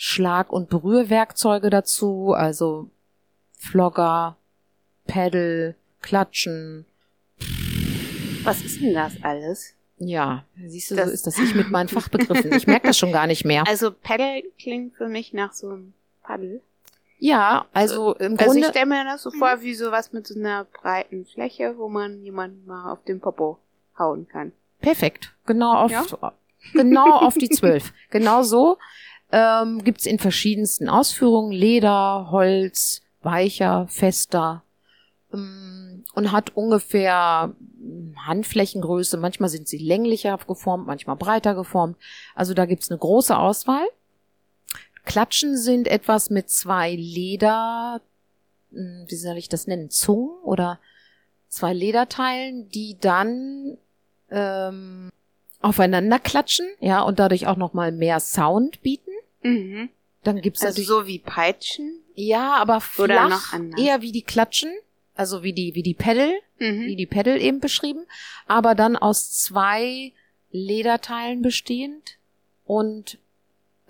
[0.00, 2.88] Schlag- und Berührwerkzeuge dazu, also
[3.58, 4.36] Flogger,
[5.08, 6.86] Pedal, Klatschen.
[8.44, 9.74] Was ist denn das alles?
[9.98, 12.52] Ja, siehst du, Das- so ist das ich mit meinen Fachbegriffen.
[12.52, 13.64] Ich merke das schon gar nicht mehr.
[13.68, 16.62] Also Paddle klingt für mich nach so einem Paddel.
[17.18, 18.68] Ja, also im Also ich Grunde.
[18.68, 22.64] stelle mir das so vor wie sowas mit so einer breiten Fläche, wo man jemanden
[22.66, 23.58] mal auf den Popo
[23.98, 24.52] hauen kann.
[24.80, 25.34] Perfekt.
[25.44, 26.04] Genau auf, Ja?
[26.74, 27.92] genau auf die zwölf.
[28.10, 28.78] Genau so.
[29.30, 31.52] Ähm, gibt's in verschiedensten Ausführungen.
[31.52, 34.62] Leder, Holz, weicher, fester.
[35.32, 39.16] Ähm, und hat ungefähr mm, Handflächengröße.
[39.18, 41.96] Manchmal sind sie länglicher geformt, manchmal breiter geformt.
[42.34, 43.86] Also da gibt's eine große Auswahl.
[45.04, 48.00] Klatschen sind etwas mit zwei Leder,
[48.70, 50.78] mh, wie soll ich das nennen, Zungen oder
[51.48, 53.78] zwei Lederteilen, die dann
[54.30, 55.10] ähm,
[55.60, 59.07] aufeinander klatschen, ja, und dadurch auch noch mal mehr Sound bieten.
[59.42, 59.88] Mhm.
[60.24, 62.00] Dann gibt's Also so wie Peitschen.
[62.14, 64.70] ja, aber flach, eher wie die Klatschen,
[65.14, 66.96] also wie die wie die Pedal, wie Mhm.
[66.96, 68.04] die Pedal eben beschrieben,
[68.46, 70.12] aber dann aus zwei
[70.50, 72.18] Lederteilen bestehend
[72.64, 73.18] und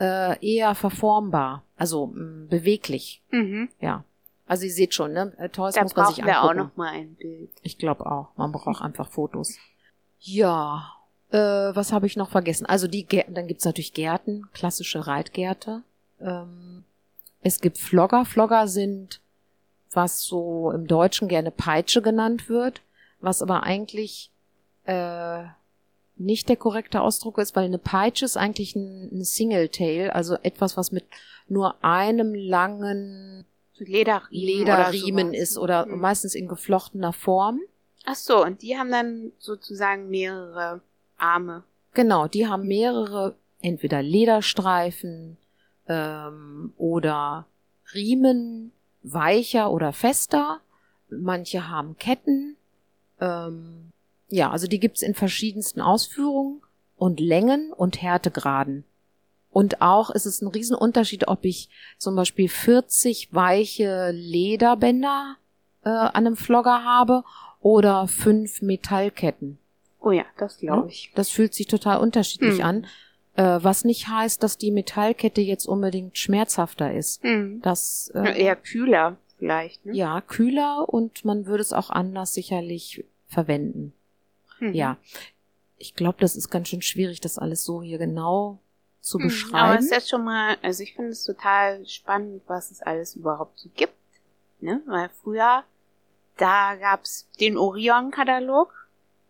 [0.01, 3.69] äh, eher verformbar, also mh, beweglich, Mhm.
[3.81, 4.05] ja.
[4.47, 5.35] Also ihr seht schon, ne?
[5.39, 6.69] Äh, Toys Da muss man sich brauchen wir auch angucken.
[6.71, 7.51] noch mal ein Bild.
[7.63, 8.29] Ich glaube auch.
[8.37, 9.59] Man braucht einfach Fotos.
[10.21, 10.95] Ja.
[11.31, 12.67] Äh, was habe ich noch vergessen?
[12.67, 15.83] Also die Gärten, dann gibt's natürlich Gärten, klassische Reitgärte.
[16.21, 16.85] Ähm,
[17.43, 18.25] es gibt Flogger.
[18.25, 19.21] Flogger sind,
[19.93, 22.81] was so im Deutschen gerne Peitsche genannt wird,
[23.21, 24.31] was aber eigentlich
[24.85, 25.45] äh,
[26.17, 30.77] nicht der korrekte Ausdruck ist, weil eine Peitsche ist eigentlich ein, ein Single-Tail, also etwas,
[30.77, 31.05] was mit
[31.47, 33.45] nur einem langen
[33.77, 34.31] Lederriemen,
[34.67, 36.01] Lederriemen oder ist oder Mhm.
[36.01, 37.61] meistens in geflochtener Form.
[38.05, 40.81] Ach so, und die haben dann sozusagen mehrere
[41.19, 41.65] Arme.
[41.95, 45.37] Genau, die haben mehrere, entweder Lederstreifen
[45.89, 47.47] ähm, oder
[47.95, 50.61] Riemen, weicher oder fester.
[51.11, 52.57] Manche haben Ketten.
[53.21, 53.93] Ähm,
[54.29, 56.61] ja, also die gibt's in verschiedensten Ausführungen
[56.97, 58.85] und Längen und Härtegraden.
[59.51, 65.37] Und auch ist es ein Riesenunterschied, ob ich zum Beispiel 40 weiche Lederbänder
[65.85, 67.25] äh, an einem Flogger habe
[67.61, 69.59] oder fünf Metallketten.
[70.01, 71.11] Oh ja, das glaube ich.
[71.15, 72.65] Das fühlt sich total unterschiedlich Hm.
[72.65, 72.87] an,
[73.35, 77.23] äh, was nicht heißt, dass die Metallkette jetzt unbedingt schmerzhafter ist.
[77.23, 77.61] Hm.
[77.63, 79.85] Das äh, Eher kühler vielleicht.
[79.87, 79.95] Ne?
[79.95, 83.93] ja kühler und man würde es auch anders sicherlich verwenden.
[84.61, 84.73] Mhm.
[84.75, 84.97] Ja.
[85.77, 88.59] ich glaube, das ist ganz schön schwierig, das alles so hier genau
[89.01, 89.55] zu Hm, beschreiben.
[89.57, 93.15] Aber es ist jetzt schon mal, also ich finde es total spannend, was es alles
[93.15, 93.95] überhaupt so gibt.
[94.61, 94.83] Ne?
[94.87, 95.63] Weil früher,
[96.37, 98.73] da gab's den Orion-Katalog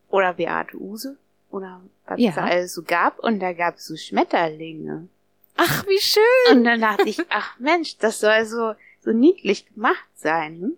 [0.08, 1.16] oder Beate Use
[1.50, 2.30] oder was Ja.
[2.30, 5.08] es da alles so gab und da gab's so Schmetterlinge.
[5.56, 6.56] Ach, wie schön.
[6.58, 10.60] Und dann dachte ich, ach Mensch, das soll so, so niedlich gemacht sein.
[10.60, 10.76] Hm?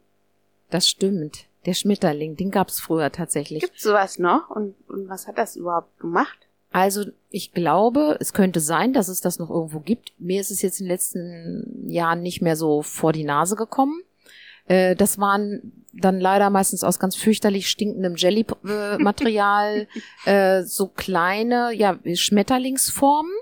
[0.71, 1.47] Das stimmt.
[1.67, 3.61] Der Schmetterling, den gab's früher tatsächlich.
[3.63, 4.49] Gibt's sowas noch?
[4.49, 6.39] Und, und was hat das überhaupt gemacht?
[6.73, 10.13] Also ich glaube, es könnte sein, dass es das noch irgendwo gibt.
[10.19, 14.01] Mir ist es jetzt in den letzten Jahren nicht mehr so vor die Nase gekommen.
[14.67, 19.89] Äh, das waren dann leider meistens aus ganz fürchterlich stinkendem Jelly-Material
[20.25, 23.33] äh, so kleine ja, Schmetterlingsformen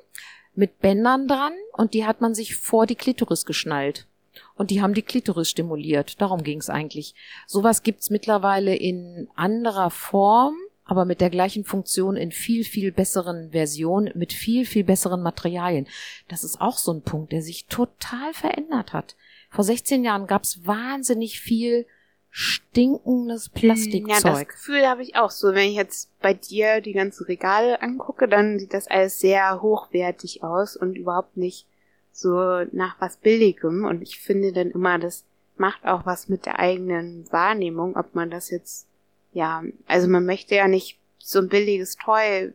[0.54, 4.06] mit Bändern dran und die hat man sich vor die Klitoris geschnallt.
[4.54, 6.20] Und die haben die Klitoris stimuliert.
[6.20, 7.14] Darum ging's eigentlich.
[7.46, 10.54] Sowas gibt's mittlerweile in anderer Form,
[10.84, 15.86] aber mit der gleichen Funktion in viel, viel besseren Versionen, mit viel, viel besseren Materialien.
[16.28, 19.14] Das ist auch so ein Punkt, der sich total verändert hat.
[19.50, 21.86] Vor 16 Jahren gab's wahnsinnig viel
[22.30, 24.48] stinkendes Ja, das Plastikzeug.
[24.50, 25.54] Gefühl habe ich auch so.
[25.54, 30.42] Wenn ich jetzt bei dir die ganzen Regale angucke, dann sieht das alles sehr hochwertig
[30.42, 31.66] aus und überhaupt nicht
[32.12, 33.84] so nach was Billigem.
[33.84, 35.24] Und ich finde dann immer, das
[35.56, 38.86] macht auch was mit der eigenen Wahrnehmung, ob man das jetzt,
[39.32, 42.52] ja, also man möchte ja nicht so ein billiges Toy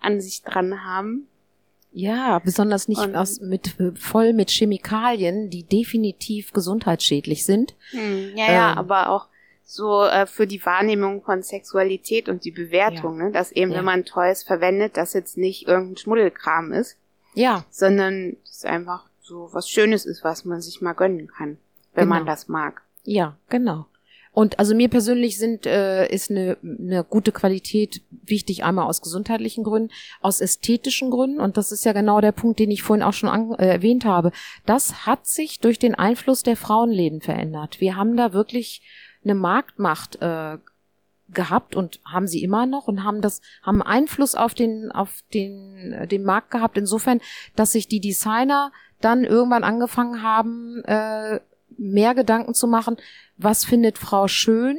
[0.00, 1.28] an sich dran haben.
[1.98, 7.74] Ja, besonders nicht Und- aus, mit, voll mit Chemikalien, die definitiv gesundheitsschädlich sind.
[7.92, 8.78] Hm, ja, ja, Ähm.
[8.78, 9.28] aber auch
[9.64, 13.32] so äh, für die Wahrnehmung von Sexualität und die Bewertung, ne?
[13.32, 13.78] dass eben, Ja.
[13.78, 16.98] wenn man Toys verwendet, das jetzt nicht irgendein Schmuddelkram ist,
[17.34, 21.56] Ja, sondern es einfach so was Schönes ist, was man sich mal gönnen kann,
[21.94, 22.30] wenn man Genau.
[22.30, 22.82] das mag.
[23.04, 23.86] Ja, genau.
[24.36, 29.64] Und also mir persönlich sind äh, ist eine, eine gute Qualität wichtig, einmal aus gesundheitlichen
[29.64, 33.14] Gründen, aus ästhetischen Gründen und das ist ja genau der Punkt, den ich vorhin auch
[33.14, 34.32] schon an, äh, erwähnt habe.
[34.66, 37.80] Das hat sich durch den Einfluss der Frauenläden verändert.
[37.80, 38.82] Wir haben da wirklich
[39.24, 40.58] eine Marktmacht äh,
[41.30, 45.94] gehabt und haben sie immer noch und haben das haben Einfluss auf den auf den
[45.94, 47.22] äh, den Markt gehabt insofern,
[47.54, 48.70] dass sich die Designer
[49.00, 51.40] dann irgendwann angefangen haben äh,
[51.78, 52.96] mehr Gedanken zu machen,
[53.36, 54.78] was findet Frau schön,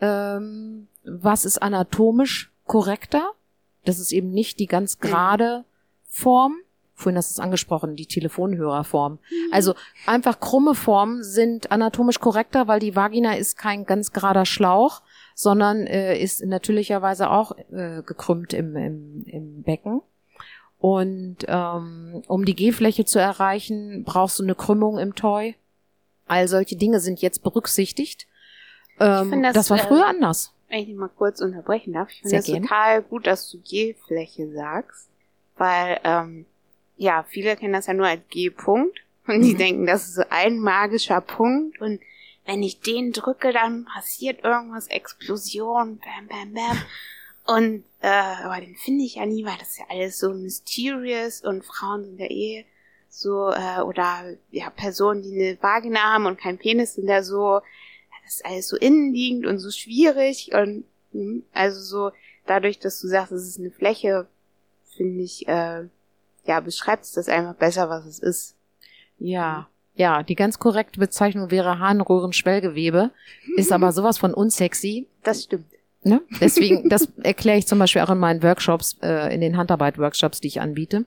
[0.00, 3.32] ähm, was ist anatomisch korrekter.
[3.84, 5.64] Das ist eben nicht die ganz gerade
[6.08, 6.56] Form.
[6.94, 9.18] Vorhin hast du es angesprochen, die Telefonhörerform.
[9.50, 9.74] Also
[10.06, 15.02] einfach krumme Formen sind anatomisch korrekter, weil die Vagina ist kein ganz gerader Schlauch,
[15.34, 20.02] sondern äh, ist natürlicherweise auch äh, gekrümmt im, im, im Becken.
[20.78, 25.54] Und ähm, um die G-Fläche zu erreichen, brauchst du eine Krümmung im Toy.
[26.32, 28.26] All solche Dinge sind jetzt berücksichtigt.
[28.98, 30.54] Ähm, das, das, war äh, früher anders.
[30.68, 32.62] Wenn ich mal kurz unterbrechen darf, ich finde gern.
[32.62, 35.08] total gut, dass du G-Fläche sagst,
[35.58, 36.46] weil, ähm,
[36.96, 39.58] ja, viele kennen das ja nur als G-Punkt und die Mhm.
[39.58, 42.00] denken, das ist so ein magischer Punkt und
[42.46, 46.78] wenn ich den drücke, dann passiert irgendwas, Explosion, bam, bam, bam.
[47.44, 51.42] Und, äh, aber den finde ich ja nie, weil das ist ja alles so mysterious
[51.42, 52.64] und Frauen sind ja eh
[53.14, 57.60] so, äh, oder ja, Personen, die eine Vagina haben und keinen Penis sind ja so,
[58.24, 62.12] das ist alles so innenliegend und so schwierig und hm, also so
[62.46, 64.26] dadurch, dass du sagst, es ist eine Fläche,
[64.96, 65.84] finde ich, äh,
[66.46, 68.56] ja, beschreibst das einfach besser, was es ist.
[69.18, 69.68] Ja.
[69.94, 73.10] Ja, die ganz korrekte Bezeichnung wäre Harnröhrenschwellgewebe,
[73.56, 75.06] ist aber sowas von unsexy.
[75.22, 75.66] Das stimmt.
[76.02, 76.22] Ne?
[76.40, 80.48] Deswegen, das erkläre ich zum Beispiel auch in meinen Workshops, äh, in den Handarbeit-Workshops, die
[80.48, 81.04] ich anbiete.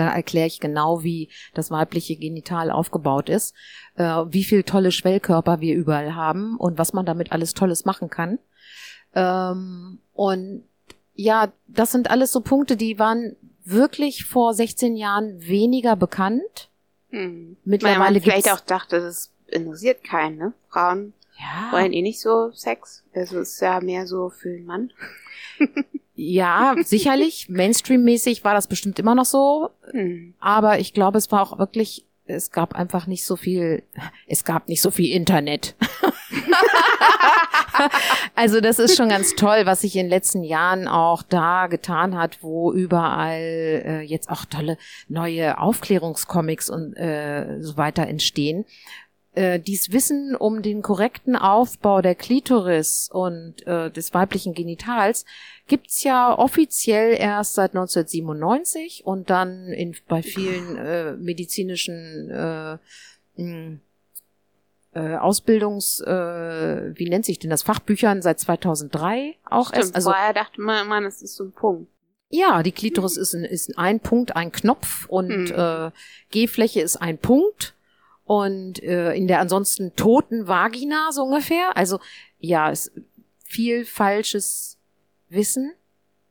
[0.00, 3.54] Da erkläre ich genau, wie das weibliche Genital aufgebaut ist,
[3.96, 8.08] äh, wie viel tolle Schwellkörper wir überall haben und was man damit alles Tolles machen
[8.08, 8.38] kann.
[9.14, 10.64] Ähm, und
[11.12, 16.70] ja, das sind alles so Punkte, die waren wirklich vor 16 Jahren weniger bekannt.
[17.10, 17.58] Hm.
[17.66, 20.54] Mittlerweile Weil man vielleicht auch dachte, das interessiert keinen, ne?
[20.70, 23.04] Frauen Ja, wollen eh nicht so Sex.
[23.14, 24.94] Also es ist ja mehr so für den Mann.
[26.20, 27.46] ja sicherlich.
[27.50, 29.70] Mainstream-mäßig war das bestimmt immer noch so.
[29.90, 30.34] Hm.
[30.38, 33.82] Aber ich glaube, es war auch wirklich, es gab einfach nicht so viel,
[34.26, 35.74] es gab nicht so viel Internet.
[38.34, 42.16] also das ist schon ganz toll, was sich in den letzten Jahren auch da getan
[42.16, 44.76] hat, wo überall äh, jetzt auch tolle
[45.08, 48.64] neue Aufklärungscomics und äh, so weiter entstehen.
[49.32, 55.24] Äh, dies Wissen um den korrekten Aufbau der Klitoris und äh, des weiblichen Genitals
[55.68, 62.78] gibt's ja offiziell erst seit 1997 und dann in, bei vielen äh, medizinischen äh,
[63.40, 63.78] mh,
[64.94, 69.94] äh, Ausbildungs, äh, wie nennt sich denn das, Fachbüchern seit 2003 auch Stimmt, erst.
[69.94, 71.88] Also vorher dachte man immer, das ist so ein Punkt.
[72.30, 75.52] ja, die Klitoris ist, ein, ist ein Punkt, ein Knopf und Mhm.
[75.56, 75.90] äh,
[76.30, 77.74] G-Fläche ist ein Punkt
[78.30, 81.76] und äh, in der ansonsten toten Vagina so ungefähr.
[81.76, 81.98] Also
[82.38, 82.92] ja, es
[83.42, 84.78] viel falsches
[85.28, 85.72] Wissen,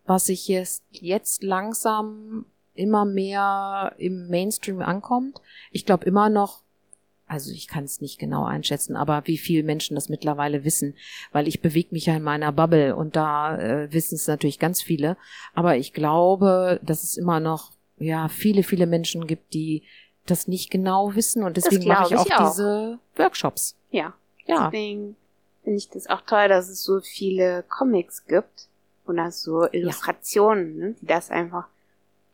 [0.06, 5.42] was sich jetzt, jetzt langsam immer mehr im Mainstream ankommt.
[5.72, 6.64] Ich glaube immer noch,
[7.26, 10.96] also ich kann es nicht genau einschätzen, aber wie viel Menschen das mittlerweile wissen,
[11.34, 14.82] weil ich bewege mich ja in meiner Bubble und da äh, wissen es natürlich ganz
[14.82, 15.18] viele.
[15.54, 19.84] Aber ich glaube, dass es immer noch ja viele, viele Menschen gibt, die
[20.30, 22.50] das nicht genau wissen und deswegen mache ich auch, ich auch.
[22.52, 23.76] diese Workshops.
[23.92, 24.14] Ja.
[24.46, 25.16] Ja, Deswegen
[25.64, 28.68] finde ich das auch toll, dass es so viele Comics gibt
[29.06, 31.68] und das so Illustrationen, ne, die das einfach,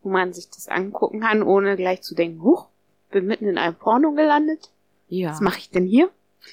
[0.01, 2.67] wo man sich das angucken kann, ohne gleich zu denken, huch,
[3.12, 4.69] bin mitten in einem Porno gelandet.
[5.10, 6.10] ja, Was mache ich denn hier?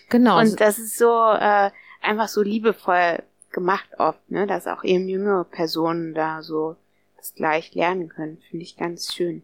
[0.09, 0.39] genau.
[0.41, 5.45] Und das ist so äh, einfach so liebevoll gemacht oft, ne, dass auch eben jüngere
[5.45, 6.75] Personen da so
[7.17, 8.39] das gleich lernen können.
[8.51, 9.43] Finde ich ganz schön.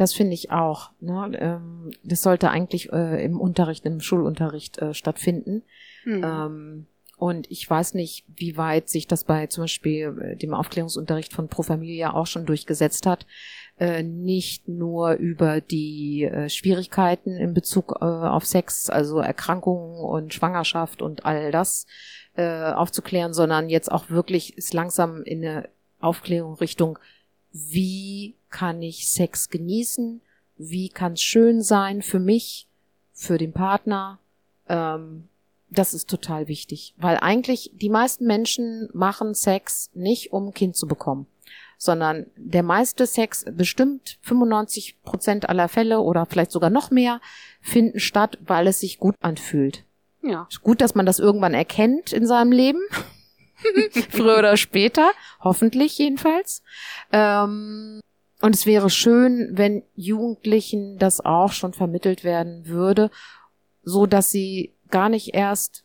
[0.00, 0.92] Das finde ich auch.
[1.00, 1.30] Ne?
[1.38, 5.62] Ähm, das sollte eigentlich äh, im Unterricht, im Schulunterricht äh, stattfinden.
[6.04, 6.24] Hm.
[6.24, 6.86] Ähm,
[7.18, 11.48] und ich weiß nicht, wie weit sich das bei zum Beispiel äh, dem Aufklärungsunterricht von
[11.48, 13.26] Pro Familia auch schon durchgesetzt hat.
[13.78, 20.32] Äh, nicht nur über die äh, Schwierigkeiten in Bezug äh, auf Sex, also Erkrankungen und
[20.32, 21.84] Schwangerschaft und all das
[22.36, 26.98] äh, aufzuklären, sondern jetzt auch wirklich ist langsam in eine Aufklärung Richtung,
[27.52, 30.20] wie kann ich Sex genießen,
[30.56, 32.66] wie kann es schön sein für mich,
[33.12, 34.18] für den Partner.
[34.68, 35.28] Ähm,
[35.68, 40.76] das ist total wichtig, weil eigentlich die meisten Menschen machen Sex nicht, um ein Kind
[40.76, 41.26] zu bekommen,
[41.78, 47.20] sondern der meiste Sex, bestimmt 95 Prozent aller Fälle oder vielleicht sogar noch mehr,
[47.60, 49.84] finden statt, weil es sich gut anfühlt.
[50.22, 50.48] ja.
[50.62, 52.82] Gut, dass man das irgendwann erkennt in seinem Leben.
[54.10, 55.10] Früher oder später.
[55.40, 56.62] Hoffentlich jedenfalls.
[57.12, 58.00] Ähm,
[58.42, 63.10] und es wäre schön, wenn Jugendlichen das auch schon vermittelt werden würde,
[63.82, 65.84] so dass sie gar nicht erst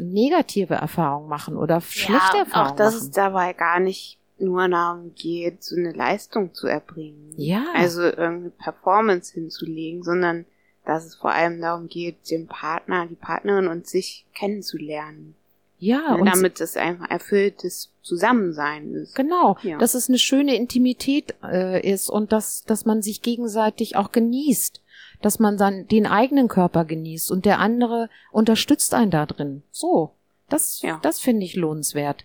[0.00, 3.04] negative Erfahrungen machen oder schlechte ja, Erfahrungen Auch dass machen.
[3.04, 7.32] es dabei gar nicht nur darum geht, so eine Leistung zu erbringen.
[7.36, 10.46] ja, Also irgendeine Performance hinzulegen, sondern
[10.84, 15.34] dass es vor allem darum geht, den Partner, die Partnerin und sich kennenzulernen.
[15.78, 19.14] Ja, Ne, und damit es einfach erfülltes Zusammensein ist.
[19.14, 19.78] Genau, Ja.
[19.78, 24.80] dass es eine schöne Intimität äh, ist und dass, dass man sich gegenseitig auch genießt,
[25.22, 29.62] dass man dann den eigenen Körper genießt und der andere unterstützt einen da drin.
[29.70, 30.12] So,
[30.48, 30.98] das, Ja.
[31.02, 32.24] das finde ich lohnenswert.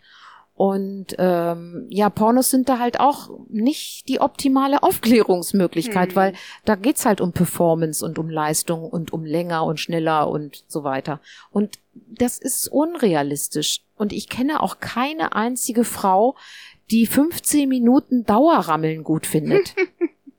[0.56, 6.16] Und ähm, ja, Pornos sind da halt auch nicht die optimale Aufklärungsmöglichkeit, Hm.
[6.16, 10.64] weil da geht's halt um Performance und um Leistung und um länger und schneller und
[10.68, 11.20] so weiter.
[11.52, 13.82] Und das ist unrealistisch.
[13.96, 16.36] Und ich kenne auch keine einzige Frau,
[16.92, 19.74] die 15 Minuten Dauerrammeln gut findet.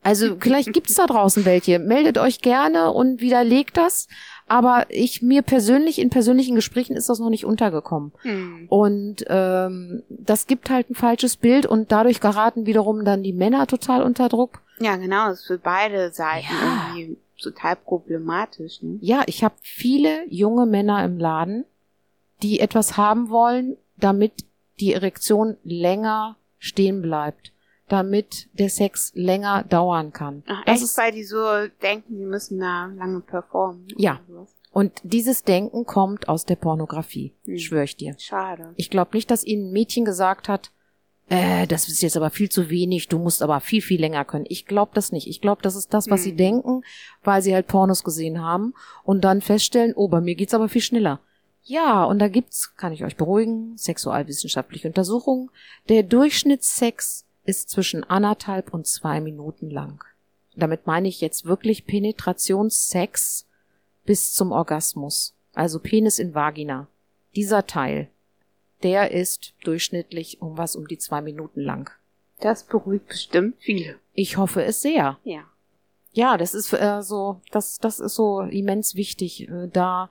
[0.07, 1.79] Also vielleicht gibt's da draußen welche.
[1.79, 4.07] Meldet euch gerne und widerlegt das.
[4.47, 8.13] Aber ich mir persönlich in persönlichen Gesprächen ist das noch nicht untergekommen.
[8.23, 8.67] Hm.
[8.69, 13.67] Und ähm, das gibt halt ein falsches Bild und dadurch geraten wiederum dann die Männer
[13.67, 14.61] total unter Druck.
[14.81, 16.89] Ja, genau, das ist für beide Seiten Ja.
[16.95, 18.83] irgendwie total problematisch.
[18.83, 18.99] Ne?
[19.01, 21.65] Ja, ich habe viele junge Männer im Laden,
[22.43, 24.33] die etwas haben wollen, damit
[24.81, 27.53] die Erektion länger stehen bleibt,
[27.89, 30.43] damit der Sex länger dauern kann.
[30.49, 31.39] Ach, Das echt, ist, weil die so
[31.83, 33.87] denken, die müssen da lange performen.
[33.97, 34.21] Ja.
[34.27, 34.34] sowas.
[34.75, 37.59] Und dieses Denken kommt aus der Pornografie, Hm.
[37.59, 38.15] schwöre ich dir.
[38.19, 38.75] Schade.
[38.77, 40.71] Ich glaube nicht, dass ihnen ein Mädchen gesagt hat,
[41.31, 44.45] äh, das ist jetzt aber viel zu wenig, du musst aber viel, viel länger können.
[44.49, 45.27] Ich glaube das nicht.
[45.27, 46.37] Ich glaube, das ist das, was sie Hm.
[46.37, 46.83] denken,
[47.23, 50.83] weil sie halt Pornos gesehen haben und dann feststellen, oh, bei mir geht's aber viel
[50.83, 51.21] schneller.
[51.63, 55.49] Ja, und da gibt's, kann ich euch beruhigen, sexualwissenschaftliche Untersuchungen.
[55.89, 60.05] Der Durchschnittssex ist zwischen anderthalb und zwei Minuten lang.
[60.57, 63.47] Damit meine ich jetzt wirklich Penetrationssex
[64.05, 65.35] bis zum Orgasmus.
[65.53, 66.89] Also Penis in Vagina.
[67.35, 68.09] Dieser Teil,
[68.83, 71.91] der ist durchschnittlich um was um die zwei Minuten lang.
[72.41, 73.97] Das beruhigt bestimmt viele.
[74.13, 75.19] Ich hoffe es sehr.
[75.25, 75.45] Ja.
[76.13, 80.11] Ja, das ist äh, so, das, das ist so immens wichtig, äh, da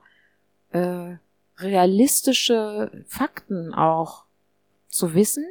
[0.70, 1.16] äh,
[1.56, 4.24] realistische Fakten auch
[4.88, 5.46] zu wissen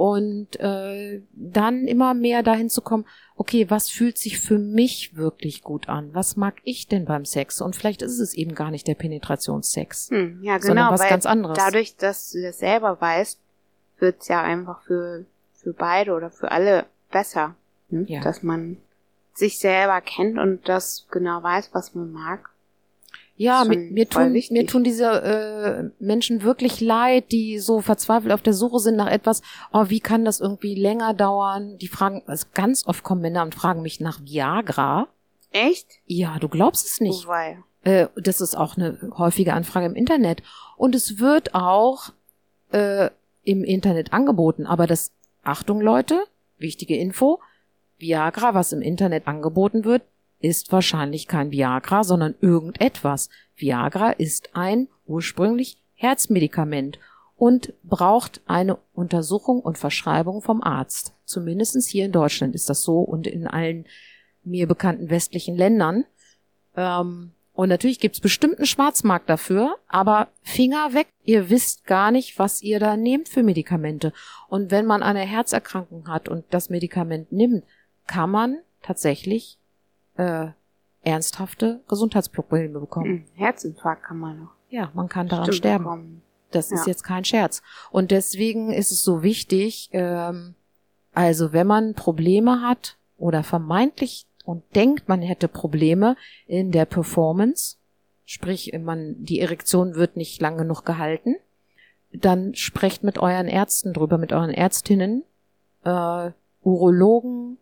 [0.00, 3.04] und äh, dann immer mehr dahin zu kommen,
[3.36, 6.14] okay, was fühlt sich für mich wirklich gut an?
[6.14, 7.60] Was mag ich denn beim Sex?
[7.60, 11.10] Und vielleicht ist es eben gar nicht der Penetrationssex, Hm, ja, sondern genau, was weil
[11.10, 11.58] ganz anderes.
[11.58, 13.40] dadurch, dass du das selber weißt,
[13.98, 17.54] wird's ja einfach für, für beide oder für alle besser.
[17.90, 18.06] Ne?
[18.08, 18.22] Ja.
[18.22, 18.78] Dass man
[19.34, 22.48] sich selber kennt und das genau weiß, was man mag.
[23.40, 24.50] Ja, mir, mir, tun, wichtig.
[24.50, 29.10] mir tun diese äh, Menschen wirklich leid, die so verzweifelt auf der Suche sind nach
[29.10, 29.40] etwas,
[29.72, 31.78] oh, wie kann das irgendwie länger dauern?
[31.78, 35.08] Die fragen, also ganz oft kommen Männer und fragen mich nach Viagra.
[35.52, 35.86] Echt?
[36.04, 37.24] Ja, du glaubst es nicht.
[37.24, 37.56] Wobei.
[37.82, 40.42] Äh, das ist auch eine häufige Anfrage im Internet.
[40.76, 42.12] Und es wird auch
[42.72, 43.08] äh,
[43.44, 44.66] im Internet angeboten.
[44.66, 45.12] Aber das,
[45.44, 46.24] Achtung Leute,
[46.58, 47.40] wichtige Info,
[47.96, 50.02] Viagra, was im Internet angeboten wird,
[50.40, 53.28] ist wahrscheinlich kein Viagra, sondern irgendetwas.
[53.56, 56.98] Viagra ist ein ursprünglich Herzmedikament
[57.36, 61.14] und braucht eine Untersuchung und Verschreibung vom Arzt.
[61.24, 63.86] Zumindestens hier in Deutschland ist das so und in allen
[64.42, 66.04] mir bekannten westlichen Ländern.
[66.76, 72.62] Ähm, und natürlich gibt's bestimmten Schwarzmarkt dafür, aber Finger weg, ihr wisst gar nicht, was
[72.62, 74.14] ihr da nehmt für Medikamente.
[74.48, 77.64] Und wenn man eine Herzerkrankung hat und das Medikament nimmt,
[78.06, 79.58] kann man tatsächlich
[80.16, 80.48] äh,
[81.02, 83.06] ernsthafte Gesundheitsprobleme bekommen.
[83.06, 84.50] Hm, Herzinfarkt kann man noch.
[84.68, 85.84] Ja, man kann daran Stimmt, sterben.
[85.84, 86.22] bekommen.
[86.50, 86.88] Das ist Ja.
[86.88, 87.62] jetzt kein Scherz.
[87.90, 90.54] Und deswegen ist es so wichtig, ähm,
[91.12, 97.76] also wenn man Probleme hat oder vermeintlich und denkt, man hätte Probleme in der Performance,
[98.24, 101.36] sprich, man, die Erektion wird nicht lang genug gehalten,
[102.12, 105.22] dann sprecht mit euren Ärzten drüber, mit euren Ärztinnen,
[105.84, 106.30] äh,
[106.62, 107.58] Urologen,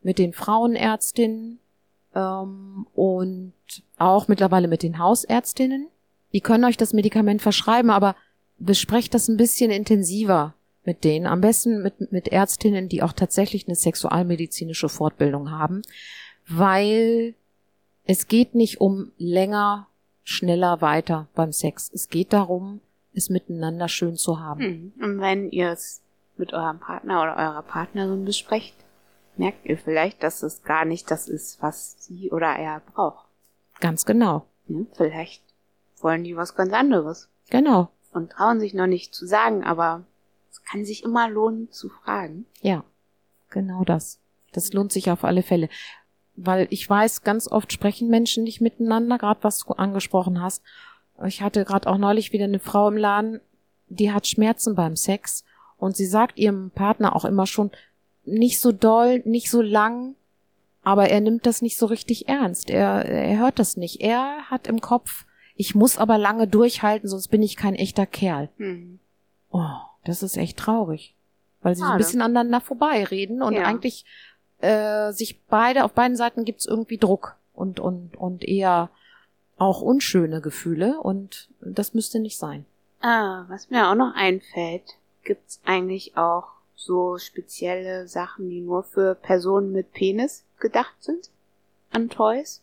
[0.00, 1.58] mit den Frauenärztinnen
[2.14, 3.52] ähm, und
[3.98, 5.88] auch mittlerweile mit den Hausärztinnen.
[6.32, 8.16] Die können euch das Medikament verschreiben, aber
[8.58, 10.54] besprecht das ein bisschen intensiver
[10.84, 11.26] mit denen.
[11.26, 15.82] Am besten mit, mit Ärztinnen, die auch tatsächlich eine sexualmedizinische Fortbildung haben,
[16.48, 17.34] weil
[18.04, 19.86] es geht nicht um länger,
[20.24, 21.90] schneller weiter beim Sex.
[21.92, 22.80] Es geht darum,
[23.14, 24.60] es miteinander schön zu haben.
[24.60, 24.92] Hm.
[25.00, 26.02] Und wenn ihr es
[26.36, 28.74] mit eurem Partner oder eurer Partnerin besprecht,
[29.42, 33.26] merkt ihr vielleicht, dass es gar nicht das ist, was sie oder er braucht.
[33.80, 34.46] Ganz genau.
[34.68, 34.86] Hm?
[34.92, 35.42] Vielleicht
[36.00, 37.88] wollen die was ganz anderes Genau.
[38.12, 40.04] und trauen sich noch nicht zu sagen, aber
[40.52, 42.46] es kann sich immer lohnen zu fragen.
[42.60, 42.84] Ja,
[43.50, 44.20] genau das.
[44.52, 45.68] Das lohnt sich auf alle Fälle.
[46.36, 50.62] Weil ich weiß, ganz oft sprechen Menschen nicht miteinander, gerade was du angesprochen hast.
[51.26, 53.40] Ich hatte gerade auch neulich wieder eine Frau im Laden,
[53.88, 55.44] die hat Schmerzen beim Sex
[55.78, 57.72] und sie sagt ihrem Partner auch immer schon,
[58.24, 60.14] nicht so doll, nicht so lang,
[60.82, 62.70] aber er nimmt das nicht so richtig ernst.
[62.70, 64.00] Er, er hört das nicht.
[64.00, 65.24] Er hat im Kopf,
[65.56, 68.48] ich muss aber lange durchhalten, sonst bin ich kein echter Kerl.
[68.56, 68.98] Hm.
[69.50, 71.14] Oh, das ist echt traurig.
[71.62, 73.64] Weil sie so ein bisschen aneinander vorbeireden und Ja.
[73.64, 74.04] eigentlich
[74.60, 78.90] äh, sich beide, auf beiden Seiten gibt's irgendwie Druck und, und, und eher
[79.58, 82.64] auch unschöne Gefühle und das müsste nicht sein.
[83.00, 84.82] Ah, was mir auch noch einfällt,
[85.24, 86.44] gibt's eigentlich auch
[86.84, 91.30] so spezielle Sachen, die nur für Personen mit Penis gedacht sind?
[91.90, 92.62] An Toys?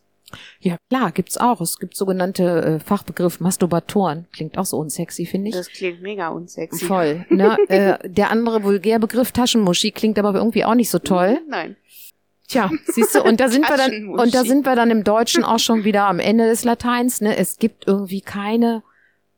[0.60, 1.60] Ja, klar, gibt's auch.
[1.60, 4.26] Es gibt sogenannte äh, Fachbegriff Masturbatoren.
[4.32, 5.54] Klingt auch so unsexy, finde ich.
[5.54, 6.84] Das klingt mega unsexy.
[6.84, 7.26] Voll.
[7.30, 7.56] Ne?
[7.68, 11.40] äh, der andere Vulgärbegriff Taschenmuschi klingt aber irgendwie auch nicht so toll.
[11.48, 11.76] Nein.
[12.48, 15.44] Tja, siehst du, und da sind wir dann, und da sind wir dann im Deutschen
[15.44, 17.36] auch schon wieder am Ende des Lateins, ne?
[17.36, 18.82] Es gibt irgendwie keine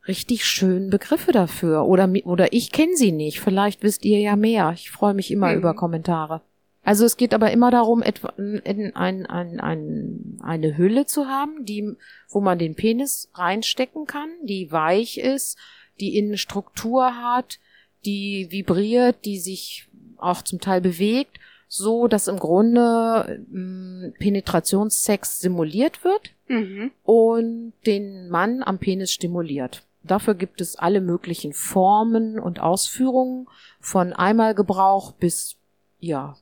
[0.09, 1.86] richtig schönen Begriffe dafür.
[1.86, 3.40] Oder, oder ich kenne sie nicht.
[3.40, 4.72] Vielleicht wisst ihr ja mehr.
[4.74, 5.59] Ich freue mich immer Mhm.
[5.59, 6.40] über Kommentare.
[6.84, 11.64] Also es geht aber immer darum, etwa in ein, ein, ein, eine Hülle zu haben,
[11.64, 11.94] die,
[12.28, 15.57] wo man den Penis reinstecken kann, die weich ist,
[16.00, 17.61] die innen Struktur hat,
[18.05, 19.86] die vibriert, die sich
[20.16, 21.38] auch zum Teil bewegt,
[21.68, 26.90] so dass im Grunde mh, Penetrationssex simuliert wird Mhm.
[27.05, 29.84] und den Mann am Penis stimuliert.
[30.05, 33.46] Dafür gibt es alle möglichen Formen und Ausführungen
[33.80, 35.57] von Einmalgebrauch bis
[36.00, 36.36] ja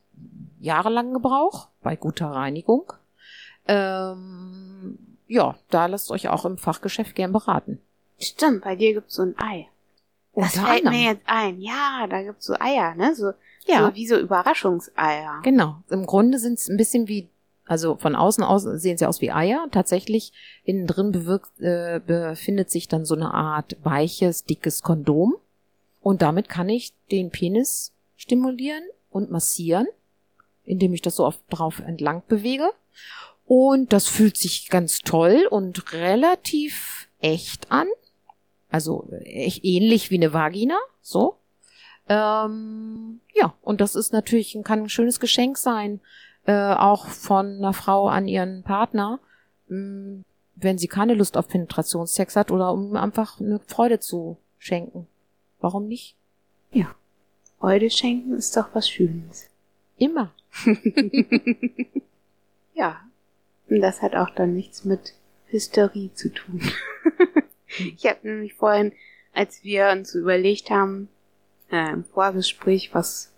[0.61, 2.92] jahrelangen Gebrauch bei guter Reinigung.
[3.66, 7.80] Ähm, ja, da lasst euch auch im Fachgeschäft gern beraten.
[8.18, 9.68] Stimmt, bei dir gibt's so ein Ei.
[10.34, 11.06] Das Unter fällt mir anderem.
[11.06, 11.61] jetzt ein.
[11.61, 13.14] Ja, da gibt's so Eier, ne?
[13.14, 13.32] So,
[13.66, 15.40] Ja, so wie so Überraschungseier.
[15.42, 15.76] genau.
[15.90, 17.28] Im Grunde sind es ein bisschen wie,
[17.70, 19.68] also von außen aus sehen sie aus wie Eier.
[19.70, 20.32] Tatsächlich
[20.64, 25.36] innen drin bewirkt, äh, befindet sich dann so eine Art weiches, dickes Kondom.
[26.00, 29.86] Und damit kann ich den Penis stimulieren und massieren,
[30.64, 32.70] indem ich das so oft drauf entlang bewege.
[33.46, 37.86] Und das fühlt sich ganz toll und relativ echt an.
[38.68, 41.36] Also echt ähnlich wie eine Vagina, so.
[42.08, 46.00] Ähm, ja, und das ist natürlich, kann ein schönes Geschenk sein,
[46.51, 49.20] äh, auch von einer Frau an ihren Partner,
[49.68, 50.22] mh,
[50.57, 55.07] wenn sie keine Lust auf Penetrationssex hat oder um einfach eine Freude zu schenken.
[55.61, 56.16] Warum nicht?
[57.59, 59.48] Freude schenken ist doch was Schönes.
[59.96, 60.32] Immer.
[62.74, 63.03] Ja.
[63.68, 65.12] Und das hat auch dann nichts mit
[65.48, 66.62] Hysterie zu tun.
[67.78, 68.92] ich habe nämlich vorhin,
[69.34, 71.09] als wir uns überlegt haben,
[71.70, 73.32] äh, im Vorgespräch, was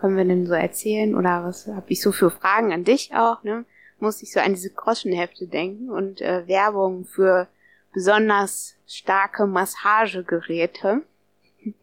[0.00, 3.42] können wir denn so erzählen oder was habe ich so für Fragen an dich auch,
[3.42, 3.64] ne?
[3.98, 7.48] Muss ich so an diese Groschenhefte denken und äh, Werbung für
[7.92, 11.02] besonders starke Massagegeräte.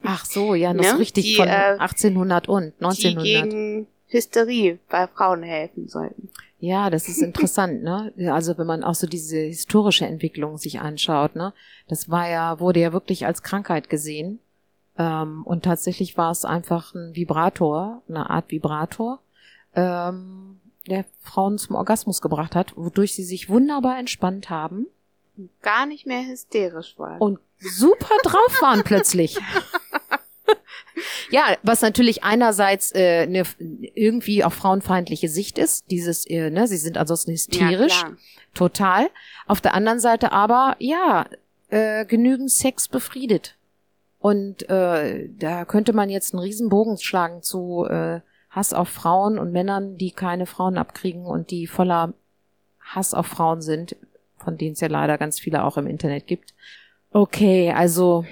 [0.03, 0.99] Ach so, ja, das ne?
[0.99, 3.24] richtig die, von äh, 1800 und 1900.
[3.24, 6.30] Die gegen Hysterie bei Frauen helfen sollten.
[6.59, 8.11] Ja, das ist interessant, ne?
[8.34, 11.53] Also wenn man auch so diese historische Entwicklung sich anschaut, ne?
[11.88, 14.39] Das war ja, wurde ja wirklich als Krankheit gesehen.
[14.98, 19.20] Ähm, und tatsächlich war es einfach ein Vibrator, eine Art Vibrator,
[19.76, 24.88] ähm, der Frauen zum Orgasmus gebracht hat, wodurch sie sich wunderbar entspannt haben.
[25.62, 27.20] Gar nicht mehr hysterisch waren.
[27.20, 29.38] Und super drauf waren plötzlich.
[31.30, 36.78] ja, was natürlich einerseits äh, eine irgendwie auch frauenfeindliche Sicht ist, dieses, äh, ne, sie
[36.78, 38.14] sind ansonsten hysterisch, ja,
[38.56, 39.10] total.
[39.45, 41.28] Auf der anderen Seite aber, ja,
[41.70, 43.57] äh, genügend Sex befriedet.
[44.20, 49.51] Und äh, da könnte man jetzt einen Riesenbogen schlagen zu äh, Hass auf Frauen und
[49.51, 52.13] Männern, die keine Frauen abkriegen und die voller
[52.80, 53.95] Hass auf Frauen sind,
[54.38, 56.53] von denen es ja leider ganz viele auch im Internet gibt.
[57.11, 58.26] Okay, also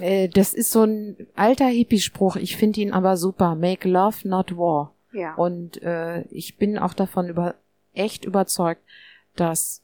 [0.00, 2.36] äh, das ist so ein alter Hippie-Spruch.
[2.36, 3.54] Ich finde ihn aber super.
[3.54, 4.94] Make love, not war.
[5.12, 5.34] Ja.
[5.34, 7.54] Und äh, ich bin auch davon über
[7.94, 8.82] echt überzeugt,
[9.36, 9.82] dass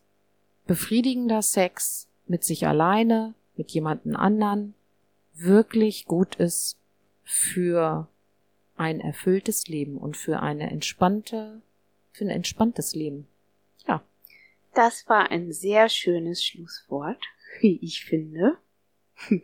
[0.67, 4.75] befriedigender Sex mit sich alleine, mit jemanden anderen,
[5.39, 6.79] wirklich gut ist
[7.23, 8.09] für
[8.77, 11.63] ein erfülltes Leben und für eine entspannte,
[12.13, 13.27] für ein entspanntes Leben.
[13.87, 14.03] Ja.
[14.75, 17.23] Das war ein sehr schönes Schlusswort,
[17.61, 18.59] wie ich finde.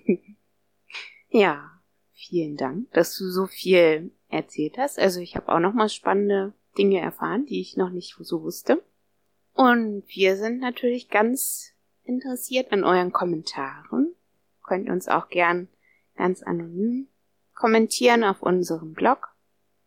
[1.31, 1.71] ja,
[2.13, 4.99] vielen Dank, dass du so viel erzählt hast.
[4.99, 8.83] Also ich habe auch noch mal spannende Dinge erfahren, die ich noch nicht so wusste.
[9.55, 11.75] Und wir sind natürlich ganz
[12.05, 14.15] interessiert an euren Kommentaren.
[14.65, 15.69] Könnt uns auch gern
[16.17, 17.07] ganz anonym
[17.55, 19.29] kommentieren auf unserem Blog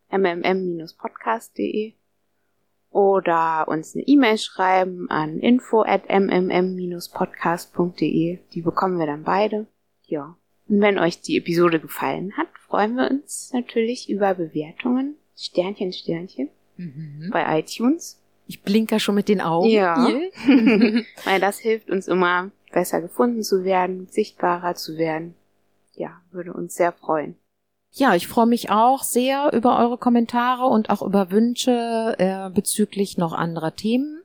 [0.10, 1.94] mmm-podcast.de
[2.90, 8.40] oder uns eine E-Mail schreiben an info at mmm-podcast.de.
[8.54, 9.68] Die bekommen wir dann beide.
[10.06, 10.38] Ja.
[10.70, 15.18] Und wenn euch die Episode gefallen hat, freuen wir uns natürlich über Bewertungen.
[15.36, 16.48] Sternchen, Sternchen.
[16.78, 17.32] Mhm.
[17.32, 18.22] Bei iTunes.
[18.48, 19.68] Ich blinker schon mit den Augen.
[19.68, 19.98] Ja.
[21.26, 25.36] Weil das hilft uns immer, besser gefunden zu werden, sichtbarer zu werden
[25.96, 27.36] ja, würde uns sehr freuen.
[27.92, 33.18] Ja, ich freue mich auch sehr über eure Kommentare und auch über Wünsche äh, bezüglich
[33.18, 34.22] noch anderer Themen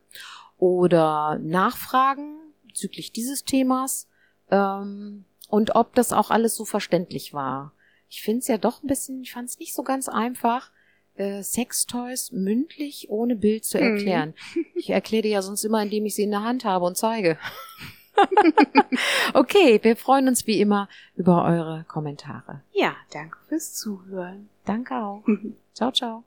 [0.58, 4.08] oder Nachfragen bezüglich dieses Themas
[4.50, 7.72] ähm, und ob das auch alles so verständlich war.
[8.08, 10.72] Ich finde es ja doch ein bisschen, ich fand es nicht so ganz einfach,
[11.14, 13.84] äh, Sextoys mündlich ohne Bild zu mhm.
[13.84, 14.34] erklären.
[14.54, 14.66] Mhm.
[14.74, 17.38] Ich erkläre die ja sonst immer, indem ich sie in der Hand habe und zeige.
[19.34, 22.62] okay, wir freuen uns wie immer über eure Kommentare.
[22.72, 24.48] Ja, danke fürs Zuhören.
[24.64, 25.22] Danke auch.
[25.74, 26.18] ciao, ciao.